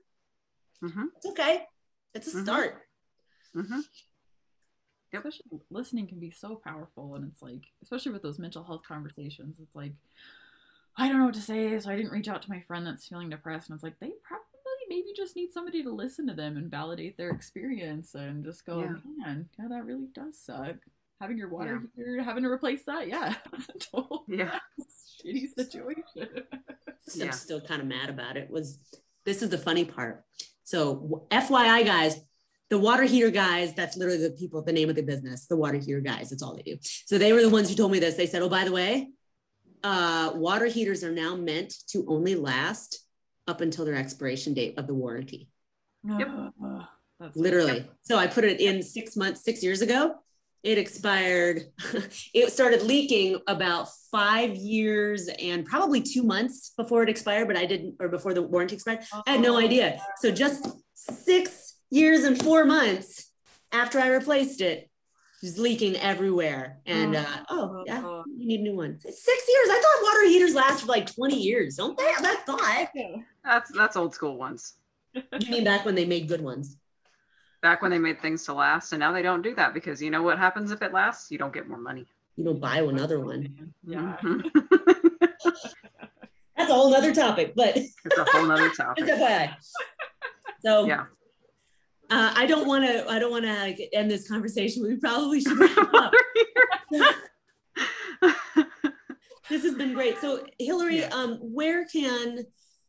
[0.82, 1.08] Mhm.
[1.16, 1.66] It's okay.
[2.14, 2.87] It's a start.
[3.54, 3.82] Mhm.
[5.12, 5.24] Yep.
[5.24, 9.58] especially listening can be so powerful and it's like especially with those mental health conversations
[9.58, 9.92] it's like
[10.98, 13.08] i don't know what to say so i didn't reach out to my friend that's
[13.08, 14.44] feeling depressed and it's like they probably
[14.90, 18.80] maybe just need somebody to listen to them and validate their experience and just go
[18.80, 18.96] Yeah.
[19.16, 20.76] man yeah that really does suck
[21.20, 24.58] having your water heater having to replace that yeah that's a total Yeah.
[25.24, 26.68] shitty situation I'm
[27.14, 27.30] Yeah.
[27.30, 28.50] still kind of mad about it.
[28.50, 28.78] Was
[29.24, 30.24] this is the funny part?
[30.64, 32.20] So FYI, guys,
[32.70, 35.78] the water heater guys, that's literally the people, the name of the business, the water
[35.78, 36.30] heater guys.
[36.30, 36.76] That's all they do.
[36.82, 38.14] So they were the ones who told me this.
[38.16, 39.08] They said, oh, by the way,
[39.82, 43.00] uh, water heaters are now meant to only last
[43.46, 45.48] up until their expiration date of the warranty.
[46.04, 46.28] Yep.
[46.64, 46.82] Ugh,
[47.18, 47.88] that's Literally.
[48.02, 50.16] So I put it in six months, six years ago.
[50.64, 51.62] It expired.
[52.34, 57.64] it started leaking about five years and probably two months before it expired, but I
[57.64, 59.00] didn't, or before the warranty expired.
[59.26, 59.58] I had no Oh.
[59.60, 60.02] idea.
[60.18, 63.30] So just six years and four months
[63.72, 64.90] after I replaced it, it
[65.42, 66.78] was leaking everywhere.
[66.86, 68.98] And uh, oh, yeah, you need a new one.
[69.04, 69.68] It's six years.
[69.70, 72.04] I thought water heaters last for like 20 years, don't they?
[72.04, 72.88] I thought.
[73.44, 74.74] That's that's old school ones.
[75.40, 76.76] You mean back when they made good ones?
[77.62, 80.10] Back when they made things to last, and now they don't do that because you
[80.10, 81.30] know what happens if it lasts?
[81.30, 82.06] You don't get more money.
[82.36, 83.72] You don't buy another one.
[83.84, 84.44] yeah Mhm.
[86.56, 89.06] That's a whole nother topic, but it's a whole nother topic.
[89.06, 89.54] just FYI.
[90.64, 91.04] So Yeah.
[92.10, 93.08] Uh, I don't want to.
[93.08, 94.82] I don't want to end this conversation.
[94.82, 96.12] We probably should wrap up.
[99.50, 100.18] this has been great.
[100.18, 101.08] So, Hillary, Yeah.
[101.12, 102.44] um, where can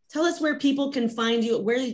[0.10, 1.60] tell us where people can find you?
[1.60, 1.86] Where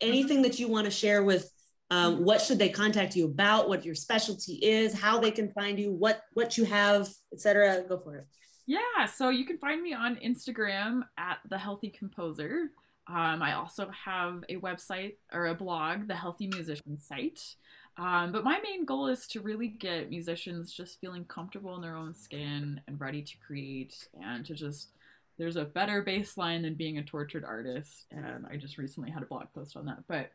[0.00, 1.50] anything that you want to share with?
[1.90, 3.68] Um, what should they contact you about?
[3.68, 4.94] What your specialty is?
[4.94, 5.92] How they can find you?
[5.92, 7.82] What what you have, etc.
[7.88, 8.26] Go for it.
[8.66, 12.70] Yeah, so you can find me on Instagram at the Healthy Composer.
[13.06, 17.56] Um, I also have a website or a blog, the Healthy Musician site.
[17.96, 21.96] Um, but my main goal is to really get musicians just feeling comfortable in their
[21.96, 24.88] own skin and ready to create and to just
[25.36, 28.06] there's a better baseline than being a tortured artist.
[28.10, 30.04] And i just recently had a blog post on that.
[30.08, 30.30] But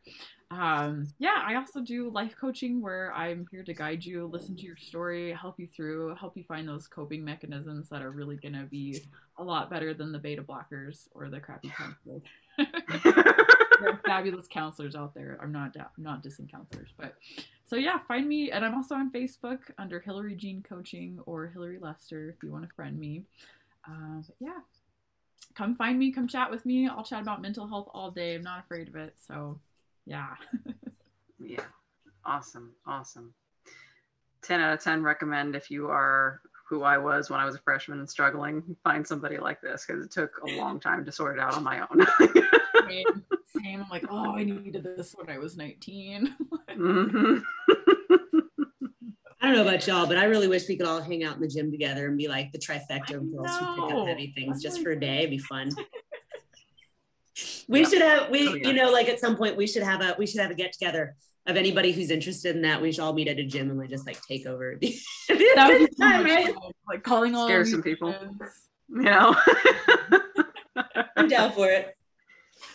[0.50, 4.62] um, yeah i also do life coaching where i'm here to guide you listen to
[4.62, 8.54] your story help you through help you find those coping mechanisms that are really going
[8.54, 9.00] to be
[9.38, 12.22] a lot better than the beta blockers or the crappy counselors
[13.04, 17.16] there are fabulous counselors out there i'm not i'm not dissing counselors but
[17.64, 21.78] so yeah find me and i'm also on facebook under hillary jean coaching or hillary
[21.80, 23.22] lester if you want to friend me
[23.88, 24.60] uh, but yeah
[25.54, 26.88] come find me, come chat with me.
[26.88, 28.34] I'll chat about mental health all day.
[28.34, 29.14] I'm not afraid of it.
[29.26, 29.58] So,
[30.06, 30.34] yeah.
[31.38, 31.64] yeah.
[32.24, 32.72] Awesome.
[32.86, 33.34] Awesome.
[34.42, 36.40] 10 out of 10 recommend if you are
[36.70, 40.04] who I was when I was a freshman and struggling, find somebody like this because
[40.04, 42.06] it took a long time to sort it out on my own.
[42.88, 43.04] same,
[43.60, 43.82] same.
[43.82, 46.36] I'm like, oh, I needed this when I was 19.
[46.70, 47.38] mm-hmm.
[49.42, 51.40] I don't know about y'all, but I really wish we could all hang out in
[51.40, 54.62] the gym together and be like the trifecta of girls who pick up heavy things
[54.62, 55.18] just for a day.
[55.18, 55.70] It'd be fun.
[57.68, 57.88] We Yeah.
[57.88, 58.68] should have we Oh, yeah.
[58.68, 60.72] you know like at some point we should have a we should have a get
[60.74, 61.16] together
[61.46, 62.80] of anybody who's interested in that.
[62.82, 64.72] We should all meet at a gym and we just like take over.
[64.80, 64.92] It'd
[65.56, 66.54] That would be so time, much right?
[66.54, 66.72] fun.
[66.88, 68.12] Like calling all Scare some people.
[68.12, 68.40] friends.
[68.88, 69.36] You know?
[71.16, 71.96] I'm down for it.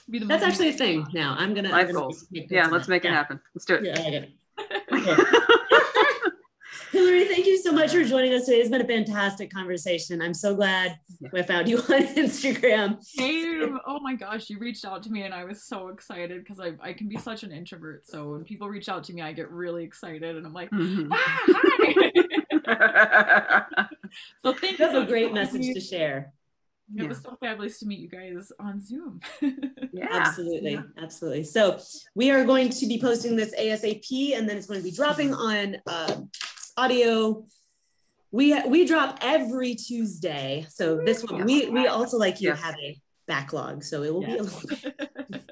[0.10, 1.36] Be the That's most actually a thing now.
[1.38, 2.26] I'm gonna Life goals.
[2.32, 2.92] yeah, let's that.
[2.92, 3.14] make it Yeah.
[3.14, 3.40] happen.
[3.54, 3.84] Let's do it.
[3.86, 4.32] Yeah, I get it.
[6.96, 8.60] Hillary, thank you so much for joining us today.
[8.60, 10.22] It's been a fantastic conversation.
[10.22, 11.30] I'm so glad Yeah.
[11.34, 11.84] I found you on
[12.16, 13.04] Instagram.
[13.04, 13.78] Same.
[13.86, 16.72] Oh my gosh, you reached out to me and I was so excited because I,
[16.82, 18.06] I can be such an introvert.
[18.08, 21.10] So when people reach out to me, I get really excited and I'm like, Mhm.
[21.12, 21.44] ah,
[22.66, 23.86] hi.
[24.42, 24.86] so thank you.
[24.86, 26.32] That's so a great message having to share.
[26.96, 27.10] It Yeah.
[27.10, 29.20] was so fabulous to meet you guys on Zoom.
[29.92, 30.08] yeah.
[30.12, 30.84] Absolutely, Yeah.
[30.98, 31.44] absolutely.
[31.44, 31.78] So
[32.16, 35.34] we are going to be posting this ASAP, and then it's going to be dropping
[35.34, 36.22] on uh,
[36.78, 37.46] audio.
[38.32, 42.60] We we drop every Tuesday, so this one we we also like you Yes.
[42.62, 45.52] have a backlog, so it will be a little bit.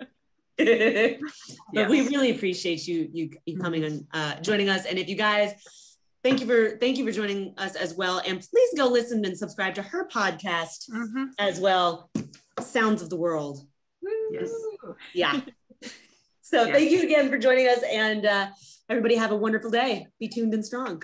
[1.74, 4.86] but we really appreciate you you you coming and uh, joining us.
[4.86, 5.54] And if you guys,
[6.24, 8.22] thank you for thank you for joining us as well.
[8.26, 11.30] And please go listen and subscribe to her podcast Mhm.
[11.40, 12.10] as well,
[12.60, 13.66] Sounds of the World.
[14.32, 14.52] Yes.
[15.14, 15.42] Yeah.
[16.54, 16.74] So Yeah.
[16.74, 18.48] thank you again for joining us, and uh,
[18.88, 20.06] everybody have a wonderful day.
[20.20, 21.02] Be tuned and strong.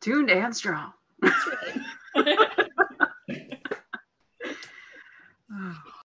[0.00, 0.92] Tuned and strong.
[1.20, 1.44] That's
[2.14, 2.68] right.